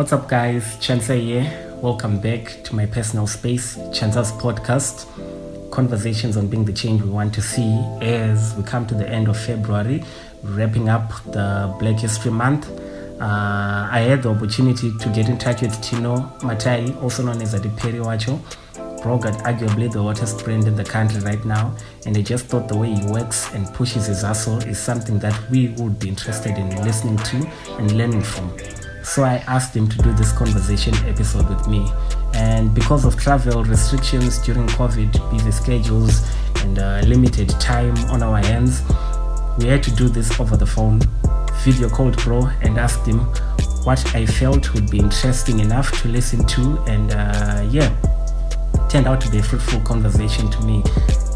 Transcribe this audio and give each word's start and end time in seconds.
What's 0.00 0.14
up, 0.14 0.30
guys? 0.30 0.64
Chansa 0.78 1.20
here. 1.20 1.76
Welcome 1.82 2.20
back 2.20 2.64
to 2.64 2.74
my 2.74 2.86
personal 2.86 3.26
space, 3.26 3.76
Chansa's 3.92 4.32
podcast. 4.32 5.04
Conversations 5.70 6.38
on 6.38 6.46
being 6.46 6.64
the 6.64 6.72
change 6.72 7.02
we 7.02 7.10
want 7.10 7.34
to 7.34 7.42
see 7.42 7.78
as 8.00 8.54
we 8.56 8.62
come 8.62 8.86
to 8.86 8.94
the 8.94 9.06
end 9.06 9.28
of 9.28 9.38
February, 9.38 10.02
wrapping 10.42 10.88
up 10.88 11.10
the 11.24 11.76
Black 11.78 11.98
History 11.98 12.30
Month. 12.30 12.70
Uh, 13.20 13.88
I 13.92 13.98
had 14.08 14.22
the 14.22 14.30
opportunity 14.30 14.90
to 14.96 15.08
get 15.10 15.28
in 15.28 15.36
touch 15.36 15.60
with 15.60 15.78
Tino 15.82 16.16
Matayi, 16.38 16.96
also 17.02 17.22
known 17.22 17.42
as 17.42 17.52
Hatiperi 17.52 18.02
Wacho. 18.02 18.40
Bro 19.02 19.18
got 19.18 19.34
arguably 19.44 19.92
the 19.92 20.02
hottest 20.02 20.42
brand 20.46 20.66
in 20.66 20.76
the 20.76 20.84
country 20.84 21.20
right 21.20 21.44
now, 21.44 21.76
and 22.06 22.16
I 22.16 22.22
just 22.22 22.46
thought 22.46 22.68
the 22.68 22.76
way 22.78 22.94
he 22.94 23.04
works 23.08 23.52
and 23.52 23.66
pushes 23.74 24.06
his 24.06 24.22
hustle 24.22 24.62
is 24.62 24.78
something 24.78 25.18
that 25.18 25.38
we 25.50 25.68
would 25.76 25.98
be 25.98 26.08
interested 26.08 26.56
in 26.56 26.70
listening 26.84 27.18
to 27.18 27.46
and 27.76 27.92
learning 27.92 28.22
from. 28.22 28.50
So 29.10 29.24
I 29.24 29.38
asked 29.48 29.74
him 29.74 29.88
to 29.88 29.98
do 29.98 30.12
this 30.12 30.30
conversation 30.30 30.94
episode 31.04 31.48
with 31.48 31.66
me. 31.66 31.90
And 32.32 32.72
because 32.72 33.04
of 33.04 33.16
travel 33.16 33.64
restrictions 33.64 34.38
during 34.38 34.68
COVID, 34.68 35.32
busy 35.32 35.50
schedules, 35.50 36.30
and 36.58 36.78
uh, 36.78 37.00
limited 37.04 37.48
time 37.58 37.96
on 38.08 38.22
our 38.22 38.38
hands, 38.38 38.82
we 39.58 39.66
had 39.66 39.82
to 39.82 39.90
do 39.96 40.08
this 40.08 40.38
over 40.38 40.56
the 40.56 40.64
phone. 40.64 41.00
Video 41.64 41.88
called 41.88 42.22
Bro 42.22 42.50
and 42.62 42.78
asked 42.78 43.04
him 43.04 43.18
what 43.82 44.14
I 44.14 44.26
felt 44.26 44.72
would 44.74 44.88
be 44.88 45.00
interesting 45.00 45.58
enough 45.58 45.90
to 46.02 46.08
listen 46.08 46.46
to, 46.46 46.78
and 46.86 47.10
uh, 47.10 47.66
yeah, 47.68 47.90
turned 48.88 49.08
out 49.08 49.20
to 49.22 49.30
be 49.32 49.38
a 49.38 49.42
fruitful 49.42 49.80
conversation 49.80 50.48
to 50.52 50.62
me. 50.62 50.84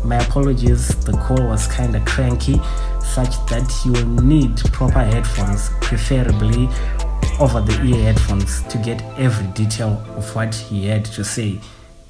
My 0.04 0.18
apologies, 0.18 0.94
the 1.04 1.12
call 1.26 1.44
was 1.48 1.66
kind 1.66 1.96
of 1.96 2.04
cranky, 2.04 2.60
such 3.02 3.34
that 3.46 3.68
you 3.84 3.90
will 3.94 4.22
need 4.22 4.58
proper 4.72 5.02
headphones, 5.02 5.70
preferably 5.80 6.68
over 7.40 7.60
the 7.60 7.82
ear 7.84 8.12
headphones, 8.12 8.62
to 8.64 8.78
get 8.78 9.02
every 9.18 9.46
detail 9.48 10.02
of 10.16 10.34
what 10.36 10.54
he 10.54 10.86
had 10.86 11.04
to 11.04 11.24
say. 11.24 11.60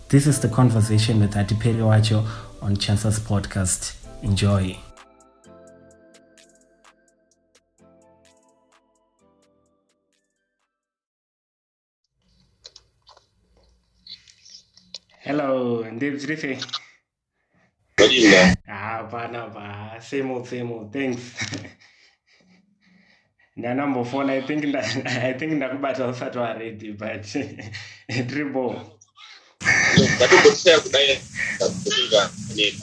This 0.09 0.27
is 0.27 0.39
the 0.41 0.49
conversation 0.49 1.19
with 1.21 1.33
Hatiperi 1.35 1.77
Wacho 1.77 2.27
on 2.61 2.77
Chansa's 2.77 3.19
podcast. 3.19 3.95
Enjoy. 4.23 4.77
Hello, 15.21 15.85
Ndebs 15.85 16.29
Rife. 16.29 16.67
Good 17.97 18.13
evening. 18.13 18.57
Ah, 18.69 19.09
bana 19.11 19.49
ba, 19.49 19.99
same 20.01 20.31
old, 20.31 20.47
same 20.47 20.71
old. 20.71 20.93
Thanks. 20.93 21.35
Ndanambo 23.57 24.05
phone, 24.05 24.31
I 24.31 24.41
think 24.43 24.65
nda, 24.65 24.81
I 25.07 25.33
think 25.33 25.53
ndakubata 25.53 26.09
usati 26.09 26.39
already, 26.39 26.93
but 26.93 27.23
triple. 28.29 28.81
Ndatombotseya 30.17 30.81
kudai 30.81 31.19
ndakufunga 31.57 32.31
nini. 32.55 32.81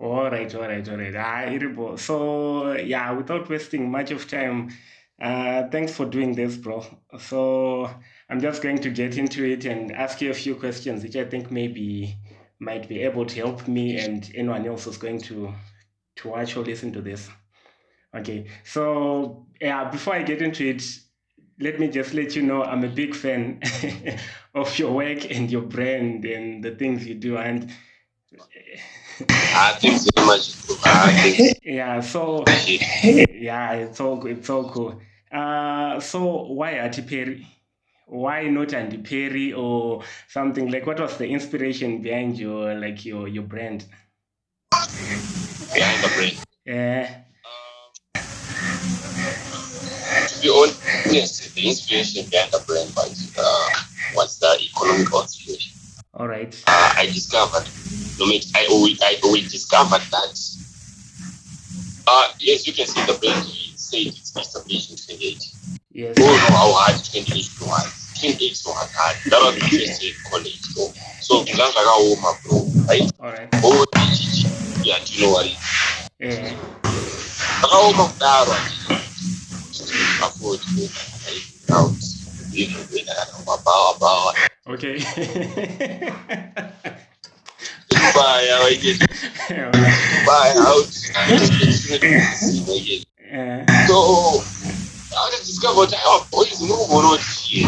All 0.00 0.30
right, 0.30 0.54
all 0.54 0.68
right, 0.68 0.88
all 0.88 0.96
right. 0.96 1.14
Ah, 1.16 1.46
iribo. 1.46 1.98
So 1.98 2.72
yeah, 2.74 3.12
without 3.12 3.48
wasting 3.48 3.90
much 3.90 4.10
of 4.10 4.26
time, 4.26 4.72
uh, 5.22 5.68
thanks 5.70 5.92
for 5.92 6.04
doing 6.06 6.34
this, 6.34 6.56
bro. 6.56 6.84
So 7.18 7.88
I'm 8.28 8.40
just 8.40 8.62
going 8.62 8.78
to 8.80 8.90
get 8.90 9.16
into 9.16 9.44
it 9.44 9.64
and 9.64 9.92
ask 9.92 10.20
you 10.20 10.30
a 10.30 10.34
few 10.34 10.56
questions, 10.56 11.02
which 11.02 11.16
I 11.16 11.24
think 11.24 11.50
maybe 11.50 12.16
might 12.58 12.88
be 12.88 13.02
able 13.02 13.26
to 13.26 13.34
help 13.36 13.68
me 13.68 13.96
and 13.98 14.30
anyone 14.34 14.66
else 14.66 14.84
who's 14.84 14.98
going 14.98 15.20
to 15.22 15.54
to 16.16 16.28
watch 16.28 16.56
or 16.56 16.64
listen 16.64 16.92
to 16.92 17.00
this. 17.00 17.30
Okay, 18.14 18.46
so 18.64 19.46
yeah, 19.60 19.90
before 19.90 20.14
I 20.14 20.22
get 20.22 20.42
into 20.42 20.68
it, 20.68 20.82
let 21.60 21.80
me 21.80 21.88
just 21.88 22.12
let 22.14 22.36
you 22.36 22.42
know 22.42 22.62
I'm 22.62 22.84
a 22.84 22.88
big 22.88 23.14
fan 23.14 23.60
of 24.54 24.78
your 24.78 24.92
work 24.92 25.30
and 25.30 25.50
your 25.50 25.62
brand 25.62 26.24
and 26.24 26.62
the 26.62 26.72
things 26.72 27.06
you 27.06 27.14
do. 27.14 27.36
And 27.38 27.70
Ah, 29.30 29.76
thanks 29.80 30.06
very 30.14 30.26
much. 30.26 30.54
Ah, 30.84 31.10
thanks. 31.22 31.60
yeah, 31.64 32.00
so 32.00 32.44
yeah, 33.04 33.72
it's 33.74 34.00
all 34.00 34.26
it's 34.26 34.50
all 34.50 34.68
cool. 34.70 35.00
Uh, 35.30 36.00
so 36.00 36.44
why 36.44 36.74
Hatiperi? 36.74 37.46
Why 38.06 38.48
not 38.48 38.74
Andy 38.74 38.98
Perry 38.98 39.52
or 39.52 40.02
something 40.28 40.70
like? 40.70 40.86
What 40.86 41.00
was 41.00 41.16
the 41.16 41.28
inspiration 41.28 42.02
behind 42.02 42.38
your 42.38 42.74
like 42.74 43.04
your 43.04 43.28
your 43.28 43.44
brand? 43.44 43.84
Behind 44.70 46.02
the 46.02 46.10
brand. 46.16 46.44
Yeah. 46.66 47.22
Be 50.42 50.50
honest, 50.50 51.54
the 51.54 51.68
inspiration 51.68 52.26
behind 52.28 52.50
the 52.50 52.58
brain 52.66 52.88
was, 52.96 53.32
uh, 53.38 53.70
was 54.16 54.38
the 54.40 54.58
economical 54.60 55.22
situation. 55.22 55.72
All 56.14 56.26
right. 56.26 56.52
Uh, 56.66 56.94
I 56.96 57.06
discovered, 57.06 57.68
no, 58.18 58.26
I 58.26 58.66
always, 58.70 59.00
I 59.00 59.16
always 59.22 59.52
discovered 59.52 60.02
that, 60.10 60.34
uh, 62.08 62.32
yes, 62.40 62.66
you 62.66 62.72
can 62.72 62.86
see 62.86 63.00
the 63.06 63.16
brain 63.20 63.34
said 63.76 64.06
it's 64.06 64.34
established 64.36 64.90
in 64.90 64.96
2018. 64.96 65.38
Yes. 65.92 66.16
We 66.16 66.24
all 66.24 66.30
know 66.30 66.56
how 66.56 66.72
hard 66.74 66.98
2018 67.04 67.68
was. 67.68 68.18
2018 68.18 68.50
was 68.50 68.90
hard. 68.96 69.16
That 69.30 69.40
was 69.46 69.54
the 69.54 69.78
first 69.78 70.02
year 70.02 70.14
college. 70.28 70.60
So, 70.74 70.92
so, 71.20 71.44
ndakakaoma 71.44 72.34
bro, 72.42 72.66
right? 72.88 73.12
All 73.20 73.30
right. 73.30 73.48
Oh, 73.62 73.86
yeah, 74.82 74.98
do 75.04 75.14
you 75.14 75.22
know 75.22 75.32
what 75.32 75.46
it 75.46 75.52
is? 75.52 76.10
Yeah. 76.18 76.72
akaoma 77.62 78.08
kudaro 78.08 78.52
afford 78.52 78.90
out 78.90 79.01
favor, 80.30 80.58
desculpa. 80.58 81.00
Aí, 81.26 81.42
tal, 81.66 81.94
livro, 82.52 82.88
babá, 83.44 83.94
babá. 83.98 84.34
Ok. 84.66 84.98
Dubai 87.88 88.50
out, 88.52 88.80
Dubai 90.20 90.58
out. 90.58 90.90
É. 93.30 93.64
não 93.88 94.44
I 95.14 95.30
just 95.30 95.46
discovered 95.46 95.92
I 95.92 95.96
have 95.96 96.30
boys 96.30 96.60
no 96.60 96.86
Moroti. 96.88 97.64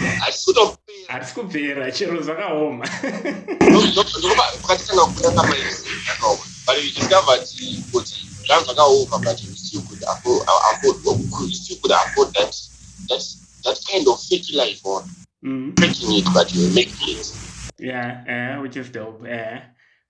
I 0.00 0.30
should 0.30 0.56
have 0.56 0.78
arisikovhera 1.08 1.90
chiroza 1.92 2.34
kaoma 2.34 2.88
ndokati 3.60 4.84
kana 4.86 5.04
kukwira 5.06 5.32
kamaisi 5.32 5.84
kaoma 6.20 6.44
but 6.66 6.76
you 6.84 6.90
discovered 6.90 7.48
kuti 7.92 8.28
zvanhu 8.46 8.64
zvakaoma 8.64 9.18
but 9.18 9.40
could 10.22 10.42
afford, 10.42 10.94
afford 11.02 11.20
we 11.40 11.52
still 11.52 11.76
could 11.82 11.92
afford 11.92 12.28
that 12.34 12.54
that 13.08 13.22
that 13.64 13.78
kind 13.90 14.06
of 14.08 14.20
fake 14.22 14.46
life 14.54 14.84
on 14.84 15.04
Mm. 15.44 15.78
making 15.78 16.18
it 16.18 16.24
but 16.34 16.52
we 16.52 16.68
making 16.74 17.16
it 17.16 17.32
Yeah, 17.78 18.24
yeah, 18.26 18.58
which 18.58 18.76
is 18.76 18.90
dope. 18.90 19.22
Yeah. 19.24 19.66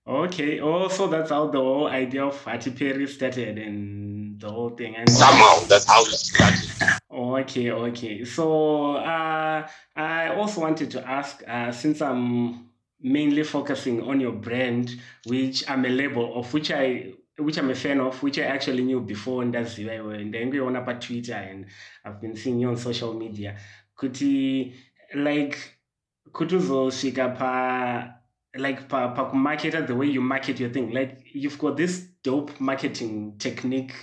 Okay. 0.07 0.59
Also, 0.59 1.07
that's 1.07 1.29
how 1.29 1.47
the 1.47 1.59
whole 1.59 1.87
idea 1.87 2.25
of 2.25 2.43
Hatiperi 2.43 3.07
started 3.07 3.59
and 3.59 4.39
the 4.41 4.49
whole 4.49 4.71
thing. 4.71 4.95
And 4.95 5.07
somehow 5.07 5.59
that's 5.67 5.85
how 5.85 6.01
it 6.01 6.07
started 6.07 6.67
Okay, 7.11 7.71
okay. 7.71 8.25
So 8.25 8.95
uh, 8.95 9.67
I 9.95 10.27
also 10.35 10.61
wanted 10.61 10.89
to 10.91 11.07
ask, 11.07 11.43
uh, 11.47 11.71
since 11.71 12.01
I'm 12.01 12.69
mainly 13.01 13.43
focusing 13.43 14.01
on 14.01 14.19
your 14.19 14.31
brand, 14.31 14.99
which 15.27 15.63
I'm 15.69 15.85
a 15.85 15.89
label 15.89 16.39
of 16.39 16.51
which 16.53 16.71
I 16.71 17.13
which 17.39 17.57
I'm 17.57 17.69
a 17.69 17.75
fan 17.75 17.99
of, 17.99 18.21
which 18.21 18.39
I 18.39 18.43
actually 18.43 18.83
knew 18.83 18.99
before 18.99 19.45
ndaziva 19.45 19.95
iwe 19.95 20.19
eh, 20.19 20.25
ndaingoiona 20.25 20.81
pa 20.85 20.93
Twitter 20.93 21.35
and 21.35 21.65
I've 22.05 22.21
been 22.21 22.35
seeing 22.35 22.59
you 22.59 22.69
on 22.69 22.77
social 22.77 23.13
media. 23.13 23.57
Kuti 23.95 24.73
like 25.13 25.57
kuti 26.31 26.55
uzosvika 26.55 27.29
pa 27.37 28.13
like 28.55 28.87
pa 28.87 29.13
pakumarketa 29.15 29.87
the 29.87 29.95
way 29.95 30.07
you 30.07 30.21
market 30.21 30.59
your 30.59 30.69
thing 30.69 30.91
like 30.91 31.17
you've 31.33 31.57
got 31.57 31.77
this 31.77 32.07
dope 32.23 32.59
marketing 32.59 33.37
technique 33.37 33.93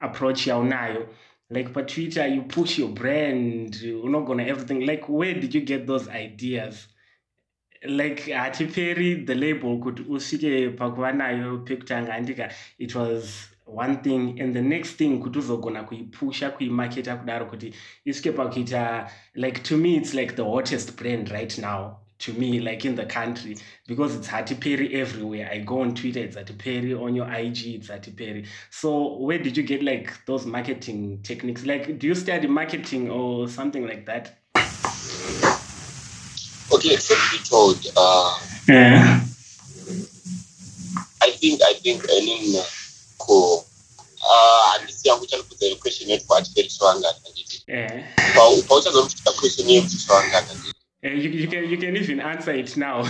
approach 0.00 0.46
yaunayo. 0.46 1.08
Like 1.50 1.72
per 1.72 1.84
twitter 1.84 2.26
you 2.26 2.42
push 2.42 2.78
your 2.78 2.88
brand 2.90 3.74
unogona 3.74 4.46
everything. 4.46 4.86
Like 4.86 5.08
where 5.08 5.34
did 5.34 5.54
you 5.54 5.60
get 5.60 5.86
those 5.86 6.08
ideas 6.08 6.88
like 7.84 8.32
hatiperi 8.32 9.26
the 9.26 9.34
label 9.34 9.78
kuti 9.78 10.02
usvike 10.08 10.70
pakuva 10.70 11.12
nayo 11.12 11.58
pekutanga 11.58 12.12
handika 12.12 12.52
it 12.78 12.94
was 12.94 13.48
one 13.66 13.96
thing. 14.02 14.40
And 14.40 14.54
the 14.54 14.62
next 14.62 14.92
thing 14.96 15.20
kuti 15.20 15.38
uzogona 15.38 15.84
kuipusha 15.84 16.50
kuimaketa 16.50 17.16
kudaro 17.16 17.46
kuti 17.46 17.74
isvike 18.04 18.32
pakuita 18.32 19.10
like 19.34 19.62
to 19.62 19.76
me 19.76 19.96
it's 19.96 20.14
like 20.14 20.36
the 20.36 20.44
hottest 20.44 20.96
brand 20.96 21.30
right 21.30 21.58
now 21.58 21.96
to 22.18 22.32
me 22.32 22.60
like 22.60 22.84
in 22.84 22.94
the 22.94 23.06
country. 23.06 23.56
Because 23.86 24.14
it's 24.16 24.28
hatiperi 24.28 24.94
everywhere. 24.94 25.48
I 25.50 25.58
go 25.58 25.80
on 25.80 25.94
twitter 25.94 26.20
it's 26.20 26.36
hatiperi 26.36 26.94
on 26.94 27.14
your 27.16 27.30
ig 27.32 27.66
it's 27.66 27.88
hatiperi 27.88 28.46
so 28.70 29.16
where 29.18 29.38
did 29.38 29.56
you 29.56 29.62
get 29.62 29.82
like 29.82 30.12
those 30.26 30.46
marketing 30.46 31.20
techniques? 31.22 31.64
Like 31.64 31.98
do 31.98 32.06
you 32.06 32.14
study 32.14 32.46
marketing 32.46 33.10
or 33.10 33.48
something 33.48 33.86
like 33.86 34.06
that 34.06 34.38
okay, 36.74 36.94
except 36.94 37.20
to 37.20 37.38
be 37.38 37.44
told. 37.44 37.78
Uh, 37.96 38.38
yeah. 38.68 39.20
I 41.22 41.30
think 41.30 41.60
I 41.62 41.74
think 41.74 42.04
I 42.10 42.20
mean 42.20 42.62
ko 43.18 43.64
uh, 44.24 44.74
andisiya 44.74 45.16
kuchanibvudza 45.16 45.66
iri 45.66 45.76
question 45.76 46.10
yetwa 46.10 46.38
achiferi 46.38 46.68
chivangana 46.68 47.18
nditi 47.32 47.64
pauchazomusvika 48.68 49.32
question 49.32 49.70
yekuti 49.70 49.96
chivangana 49.96 50.54
nditi 50.54 50.74
Uh, 51.04 51.08
you, 51.08 51.28
you, 51.28 51.48
can, 51.48 51.68
you 51.68 51.76
can 51.76 51.94
even 51.96 52.18
answer 52.18 52.52
it 52.52 52.76
now 52.78 53.02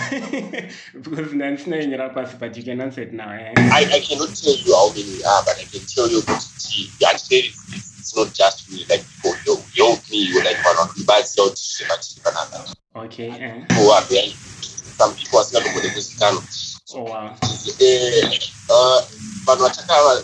because 1.05 1.35
ndandisina 1.35 1.77
yenyu 1.77 1.97
rapasi 1.97 2.37
but 2.37 2.57
you 2.57 2.65
can 2.65 2.81
answer 2.81 3.05
it 3.05 3.13
now 3.13 3.33
eh? 3.33 3.53
I, 3.57 3.85
i 3.85 4.01
cannot 4.01 4.35
tell 4.35 4.57
you 4.67 4.75
how 4.75 4.89
many 4.89 5.23
are 5.25 5.43
but 5.47 5.57
i 5.63 5.65
can 5.65 5.87
tell 5.87 6.11
you 6.13 6.23
kuti 6.23 6.91
andiferi 7.11 7.55
it's 7.99 8.17
not 8.17 8.35
just 8.35 8.69
me 8.71 8.79
like 8.79 9.05
people 9.23 9.63
you're 9.77 9.91
with 9.91 10.11
me 10.11 10.19
you're 10.19 10.49
like 10.49 10.61
vanhu 10.63 10.85
vandibatsira 10.85 11.45
kuti 11.45 11.63
zvimatii 11.77 12.21
panapa 12.23 12.75
okay 12.95 13.29
eh. 13.29 14.35
vambipo 14.99 15.37
vasingatombode 15.39 15.89
kuzikanwa 15.91 16.43
eh, 17.79 18.41
eh, 18.69 19.05
vanhu 19.47 19.71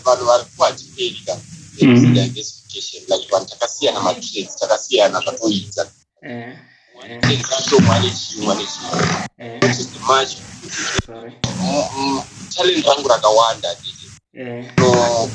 vanhu 0.03 0.25
vari 0.25 0.45
kuhatifeirika 0.57 1.37
diversification 1.77 3.03
mm. 3.03 3.15
like 3.15 3.27
vanhu 3.31 3.45
takasiyana 3.49 3.99
matrades 3.99 4.55
takasiyana 4.55 5.19
zvatoita. 5.21 5.87
Katomwa 7.49 7.99
nechimwa 7.99 8.55
nechimwa 8.55 9.27
notizi 9.61 9.89
macho 10.07 10.37
talent 12.55 12.85
rangu 12.85 13.07
rakawanda 13.07 13.75
dii 13.75 14.11
no 14.77 15.29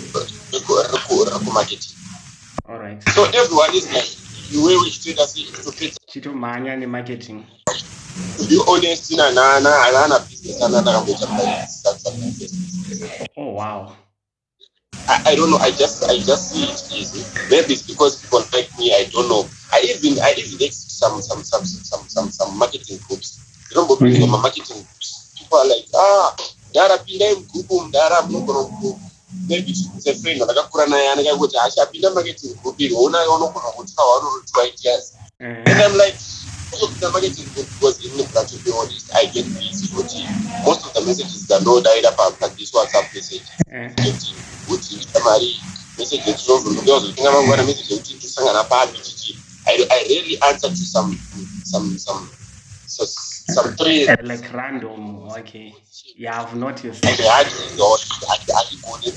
rekumarketing 1.32 1.96
so 3.14 3.24
everyone 3.26 3.74
is 3.76 3.86
like 3.92 4.25
iwe 4.54 4.76
uchitoita 4.76 5.28
seitopedza 5.28 5.98
chitomhanya 6.06 6.76
nemarketing 6.76 7.42
to 8.38 8.44
be 8.44 8.56
honest 8.66 9.10
nanana 9.10 9.70
haana 9.70 10.18
business 10.18 10.62
ana 10.62 10.80
ndakamboita 10.80 11.28
oh 13.36 13.54
wow 13.54 13.92
I, 15.08 15.22
I 15.32 15.36
don't 15.36 15.50
know. 15.50 15.58
I 15.58 15.70
just 15.70 16.02
I 16.10 16.18
just 16.18 16.50
see 16.50 16.64
it 16.64 16.82
easy. 16.98 17.22
Maybe 17.50 17.74
it's 17.74 17.82
because 17.86 18.16
people 18.22 18.42
like 18.52 18.68
me. 18.78 18.92
I 18.92 19.04
don't 19.12 19.28
know. 19.28 19.46
I 19.72 19.78
even 19.82 20.18
I 20.18 20.34
even 20.36 20.58
exit 20.66 20.90
some 20.90 21.22
some 21.22 21.44
some 21.44 21.64
some 21.64 22.08
some 22.08 22.30
some 22.30 22.58
marketing 22.58 22.98
groups. 23.06 23.38
You 23.70 23.76
know, 23.76 23.86
but 23.86 23.98
Mhm. 24.00 24.16
mm-hmm. 24.18 24.30
marketing 24.42 24.82
groups, 24.82 25.30
people 25.38 25.58
are 25.58 25.68
like, 25.68 25.86
ah, 25.94 26.34
Dara 26.74 26.98
pinda 26.98 27.34
mgrupu 27.36 27.80
mdara 27.80 28.22
munogona 28.22 28.64
ku 28.64 29.00
maybe 29.48 29.70
it's 29.70 30.06
a 30.06 30.14
friend 30.14 30.42
ndakakura 30.42 30.86
naye 30.86 31.08
anenge 31.08 31.34
kuti 31.34 31.56
achapinda 31.58 32.10
marketing 32.10 32.54
group 32.62 32.80
iri 32.80 32.94
ona 32.94 33.30
unogona 33.30 33.68
kutsva 33.76 34.04
wanorotiwa 34.04 34.66
ideas 34.68 35.12
Eh, 35.40 35.46
and 35.66 35.82
I'm 35.82 35.96
like 35.98 36.16
the 37.00 37.10
marketing 37.12 37.44
group 37.54 37.68
because 37.74 38.00
in 38.04 38.16
the 38.16 38.24
to 38.24 38.56
be 38.64 38.72
honest 38.72 39.10
I 39.14 39.26
get 39.26 39.44
busy 39.52 39.86
but 39.94 40.08
most 40.64 40.86
of 40.86 40.94
the 40.94 41.00
messages 41.06 41.46
that 41.48 41.62
no 41.62 41.80
died 41.82 42.04
up 42.06 42.18
at 42.20 42.56
this 42.56 42.72
WhatsApp 42.72 43.14
message. 43.14 43.42
Kuti 43.96 44.34
kuti 44.68 44.94
ita 45.02 45.20
mari 45.24 45.60
message 45.98 46.22
yetinozotinga 46.26 47.32
mangwana 47.32 47.62
message 47.62 47.94
yekuti 47.94 48.14
tosangana 48.14 48.64
papi 48.64 48.98
chichi 49.02 49.38
I, 49.66 49.86
really 50.08 50.38
answer 50.42 50.68
to 50.68 50.76
some 50.76 51.18
some 51.64 51.98
some 51.98 52.30
so, 52.86 53.04
some 53.48 53.76
trees 53.76 54.08
uh, 54.08 54.16
like 54.22 54.52
random 54.52 55.28
okay. 55.28 55.74
Yeah. 56.16 56.42
I've 56.42 56.56
noticed 56.56 57.04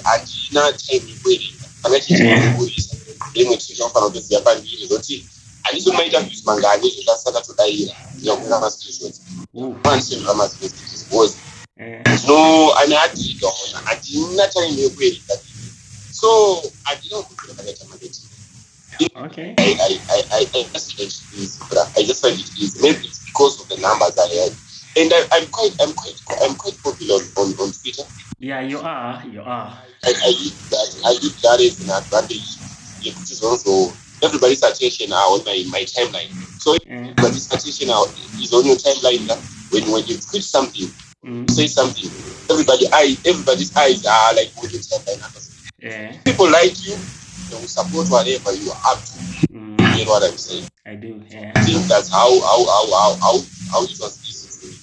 handinatheni 0.04 1.14
kweli 1.24 1.56
akachichiuyisa 1.84 2.96
imwe 3.34 3.58
tichofana 3.58 4.06
kutoziva 4.06 4.56
mbiri 4.56 4.88
zoti 4.88 5.26
handizomaita 5.64 6.22
views 6.22 6.46
mangani 6.46 6.88
izvo 6.88 7.02
ndasaka 7.02 7.42
todayira 7.42 7.96
ndikakwira 8.16 8.60
mascreenshots 8.60 9.22
anisevera 9.84 10.34
mascreenshots 10.34 11.06
because 11.10 11.36
zvino 12.22 12.74
ani 12.74 12.96
okay 19.16 19.56
I, 19.58 20.00
I, 20.12 20.24
I, 20.34 20.40
I, 20.40 20.64
just 20.74 20.96
find 20.98 21.08
it 21.08 21.24
easy. 21.36 21.62
I 21.98 22.04
just 22.04 22.22
find 22.22 22.36
it 22.36 22.52
easy. 22.60 22.82
Maybe 22.82 23.08
it's 23.08 23.26
because 23.26 23.62
of 23.62 23.70
the 23.70 23.78
numbers 23.82 24.18
I 24.18 24.28
had. 24.28 24.54
And 24.98 25.12
I, 25.14 25.22
I'm 25.38 25.48
quite, 25.48 25.76
I'm 25.82 25.94
quite, 25.94 26.20
I'm 26.44 26.56
quite 26.56 26.78
popular 26.84 27.16
on, 27.38 27.48
on, 27.62 27.72
Twitter. 27.72 28.04
yeah 28.40 28.60
you 28.62 28.80
are 28.80 29.24
you 29.32 29.42
are 29.42 29.78
I, 30.04 30.10
I 30.26 30.30
use 30.30 30.58
that, 30.70 30.90
I 31.06 31.12
use 31.12 31.42
that 31.42 31.60
as 31.62 31.80
an 31.84 31.92
advantage. 31.92 32.58
Yeah, 33.02 33.14
which 33.20 33.32
is 33.32 33.44
also 33.44 33.94
everybody's 34.24 34.64
attention 34.64 35.14
are 35.14 35.32
on 35.32 35.44
my, 35.46 35.64
my 35.72 35.84
timeline. 35.84 36.32
So 36.60 36.76
eh, 36.76 36.80
everybody's 36.88 37.48
attention 37.48 37.90
are, 37.90 38.06
is 38.40 38.52
on 38.54 38.66
your 38.66 38.76
timeline. 38.76 39.28
Now. 39.28 39.40
When 39.72 39.86
when 39.92 40.04
you 40.08 40.18
tweet 40.18 40.44
something, 40.44 40.90
mm, 41.24 41.50
say 41.52 41.68
something, 41.68 42.10
everybody 42.50 42.88
eye, 42.92 43.16
everybody's 43.26 43.76
eyes 43.76 44.04
are 44.06 44.34
like 44.34 44.50
on 44.58 44.70
your 44.70 44.82
timeline. 44.82 45.52
eh, 45.84 46.18
People 46.26 46.50
like 46.50 46.74
you, 46.86 46.98
will 47.58 47.68
support 47.68 48.08
whatever 48.10 48.54
you 48.54 48.72
are 48.72 48.82
up 48.94 49.00
to. 49.00 49.48
mm, 49.54 49.98
You 49.98 50.06
know 50.06 50.12
what 50.12 50.24
I'm 50.24 50.38
saying? 50.38 50.68
i 50.86 50.96
do 50.96 51.22
yeah 51.30 51.52
I 51.56 51.62
think 51.64 51.86
that's 51.88 52.10
how 52.10 52.30
how 52.42 52.60
how 52.66 52.86
how 52.92 53.10
how, 53.22 53.34
how 53.72 53.84
it 53.84 53.98
was 54.00 54.14
easy 54.28 54.48
for 54.50 54.66
me. 54.68 54.74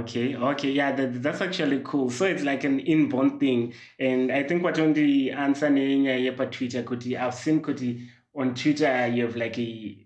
Okay, 0.00 0.36
okay, 0.36 0.70
yeah, 0.70 0.92
that, 0.92 1.22
that's 1.22 1.40
actually 1.40 1.80
cool. 1.84 2.10
So 2.10 2.26
it's 2.26 2.42
like 2.42 2.64
an 2.64 2.80
inborn 2.80 3.38
thing, 3.38 3.72
and 3.98 4.30
I 4.30 4.42
think 4.42 4.62
what 4.62 4.78
on 4.78 4.92
the 4.92 5.30
answer 5.30 5.68
nenyaya 5.68 6.36
pa 6.36 6.44
Twitter 6.44 6.82
kuti 6.82 7.18
I've 7.18 7.34
seen 7.34 7.62
kuti 7.62 8.06
on 8.34 8.54
Twitter 8.54 9.06
you 9.08 9.24
have 9.26 9.36
like 9.36 9.58
a 9.58 9.96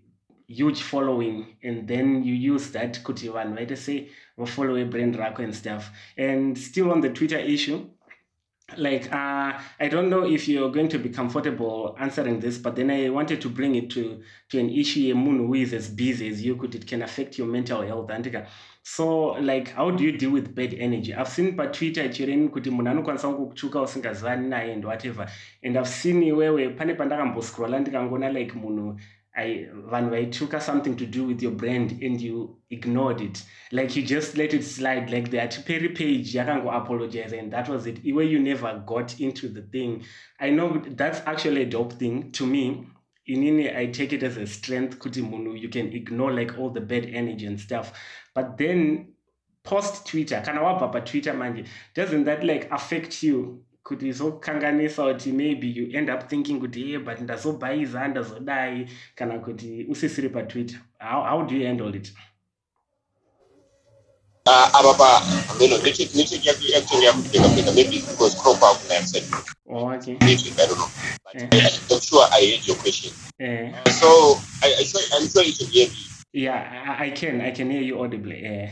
huge 0.47 0.81
following, 0.81 1.57
and 1.63 1.87
then 1.87 2.23
you 2.23 2.33
use 2.33 2.71
that 2.71 3.03
kuti 3.03 3.31
one 3.33 3.55
right 3.55 3.67
to 3.67 3.75
say 3.75 4.09
follow 4.47 4.75
a 4.77 4.85
brand 4.85 5.15
rako 5.15 5.39
and 5.43 5.55
stuff. 5.55 5.91
And 6.17 6.57
still 6.57 6.91
on 6.91 7.01
the 7.01 7.09
Twitter 7.09 7.37
issue, 7.37 7.89
like 8.77 9.11
uh 9.11 9.59
i 9.79 9.87
don't 9.89 10.09
know 10.09 10.23
if 10.25 10.47
you're 10.47 10.71
going 10.71 10.87
to 10.87 10.97
be 10.97 11.09
comfortable 11.09 11.95
answering 11.99 12.39
this 12.39 12.57
but 12.57 12.75
then 12.75 12.89
i 12.89 13.09
wanted 13.09 13.41
to 13.41 13.49
bring 13.49 13.75
it 13.75 13.89
to 13.89 14.23
to 14.49 14.59
an 14.59 14.69
issue 14.69 15.13
moon 15.13 15.47
who 15.47 15.53
is 15.53 15.73
as 15.73 15.89
busy 15.89 16.29
as 16.29 16.43
you 16.43 16.55
could. 16.55 16.73
It 16.73 16.87
can 16.87 17.01
affect 17.01 17.37
your 17.37 17.47
mental 17.47 17.81
health 17.81 18.09
andika 18.09 18.47
so 18.83 19.33
like 19.41 19.69
how 19.69 19.91
do 19.91 20.03
you 20.03 20.11
deal 20.11 20.31
with 20.31 20.53
bad 20.53 20.73
energy? 20.73 21.13
I've 21.13 21.29
seen 21.29 21.55
pa 21.55 21.65
twitter 21.67 22.09
chireni 22.09 22.49
kuti 22.49 22.69
munhu 22.69 22.89
anokwanisa 22.89 23.29
kukutsvuka 23.29 23.81
usingazivani 23.81 24.47
naye 24.47 24.73
and 24.73 24.85
whatever. 24.85 25.29
And 25.63 25.77
i've 25.77 25.87
seen 25.87 26.23
iwewe 26.23 26.69
pane 26.69 26.93
pandakamboscrolla 26.93 27.79
ndikangoona 27.79 28.29
like 28.29 28.53
munhu 28.53 28.99
I 29.35 29.67
vanhu 29.91 30.09
vaituka 30.11 30.61
something 30.61 30.95
to 30.95 31.05
do 31.05 31.25
with 31.25 31.41
your 31.41 31.51
brand 31.51 31.91
and 32.03 32.21
you 32.21 32.57
ignored 32.69 33.21
it. 33.21 33.43
Like 33.71 33.95
you 33.95 34.03
just 34.03 34.37
let 34.37 34.53
it 34.53 34.63
slide 34.63 35.09
like 35.09 35.31
the 35.31 35.37
hatiperi 35.37 35.95
page 35.95 36.37
I 36.37 36.45
can 36.45 36.63
go 36.63 36.69
apologize 36.69 37.33
and 37.33 37.51
that 37.51 37.67
was 37.67 37.87
it. 37.87 37.99
Where 38.13 38.25
you 38.25 38.39
never 38.39 38.83
got 38.85 39.19
into 39.19 39.49
the 39.49 39.63
thing. 39.63 40.03
I 40.39 40.51
know 40.51 40.83
that's 40.85 41.21
actually 41.25 41.63
a 41.63 41.65
dope 41.65 41.93
thing. 41.93 42.31
To 42.33 42.45
me 42.45 42.85
In 43.25 43.41
inini 43.41 43.73
i 43.73 43.85
take 43.85 44.11
it 44.11 44.21
as 44.21 44.35
a 44.35 44.45
strength 44.45 44.99
kuti 44.99 45.21
munhu 45.21 45.57
you 45.57 45.69
can 45.69 45.93
ignore 45.93 46.33
like 46.33 46.57
all 46.57 46.69
the 46.69 46.81
bad 46.81 47.05
energy 47.05 47.45
and 47.45 47.59
stuff. 47.59 47.93
But 48.35 48.57
then 48.57 49.13
post 49.63 50.05
twitter 50.07 50.41
kana 50.45 50.61
wabva 50.61 50.91
patwitter 50.91 51.33
manje 51.33 51.65
doesn't 51.93 52.25
that 52.25 52.43
like 52.43 52.69
affect 52.69 53.23
you 53.23 53.63
kuti 53.83 54.07
izokanganisa 54.07 55.13
kuti 55.13 55.31
maybe 55.31 55.67
you 55.67 55.97
end 55.97 56.09
up 56.09 56.27
thinking 56.29 56.59
kuti 56.59 56.91
ye 56.91 56.99
but 56.99 57.19
ndazobhayiza 57.19 58.07
ndazodai 58.07 58.87
kana 59.15 59.39
kuti 59.39 59.85
usisiri 59.89 60.29
patwitter 60.29 60.79
how, 60.99 61.23
how 61.23 61.43
do 61.45 61.55
you 61.55 61.67
handle 61.67 61.95
it 61.97 62.13
Uh, 64.45 64.69
ameno, 64.75 65.77
network, 65.77 66.15
network 66.15 66.45
yaku 66.45 66.63
actually 66.77 67.05
yakupeka 67.05 67.47
peka. 67.55 67.71
Maybe 67.71 68.01
because 68.01 68.35
I 68.91 69.01
said 69.05 69.23
oh, 69.69 69.87
okay 69.93 70.17
network, 70.19 70.59
I 70.59 70.65
don't 70.67 70.77
know. 70.77 70.89
But 71.23 71.35
Yeah. 71.35 71.49
I, 71.53 71.93
I'm 71.93 72.01
sure 72.01 72.25
I 72.29 72.41
heard 72.51 72.67
your 72.67 72.75
question. 72.75 73.13
eh, 73.39 73.71
Uh, 73.71 73.89
so 73.89 74.07
I, 74.61 74.67
I 74.67 75.15
I'm 75.15 75.27
sure 75.29 75.43
you 75.43 75.53
can 75.53 75.67
hear 75.67 75.87
me. 75.87 75.95
yeah 76.33 76.95
I, 76.99 77.05
I 77.05 77.09
can 77.11 77.39
i 77.41 77.51
can 77.51 77.69
hear 77.71 77.81
you 77.81 78.01
audibly 78.03 78.43
eh 78.43 78.69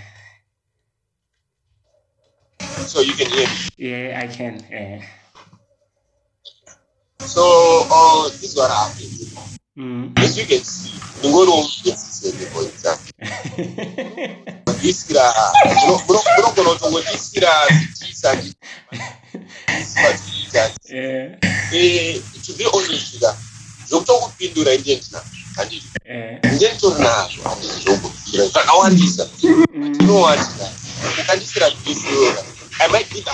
so 2.88 3.02
you 3.02 3.14
can 3.14 3.30
hear 3.32 3.48
me. 3.48 3.56
Yeah, 3.78 4.22
I 4.24 4.28
can. 4.28 4.64
Yeah. 4.70 5.02
So 7.20 7.88
uh, 7.90 8.30
this 8.30 8.44
is 8.44 8.56
what 8.58 8.72
happened. 8.72 9.12
Mm. 9.78 10.20
As 10.20 10.38
you 10.38 10.46
can 10.46 10.64
see, 10.64 10.92
ngoro 11.28 11.64
ngitsitsene 11.64 12.46
koita. 12.54 12.98
Isira, 14.84 15.34
munogona 16.08 16.70
kutongotisira 16.70 17.50
zvichiisa 17.68 18.36
zvichiisa. 18.36 20.72
Eh, 21.74 22.22
to 22.44 22.54
be 22.54 22.66
honest 22.74 23.20
here, 23.20 23.34
zvokutokupindura 23.88 24.74
ine 24.74 24.96
ndina 24.96 25.22
handidi. 25.56 25.86
Ndenge 26.44 26.70
nditori 26.74 27.04
nazvo 27.04 27.50
handidi 27.50 27.74
zvokupindura 27.84 28.46
zvakawandisa. 28.48 29.30
Mm. 29.44 29.90
Ndinowati 29.90 30.44
ukandisira 31.22 31.72
kutisirora 31.72 32.44
I 32.82 32.88
might 32.90 33.06
think, 33.06 33.26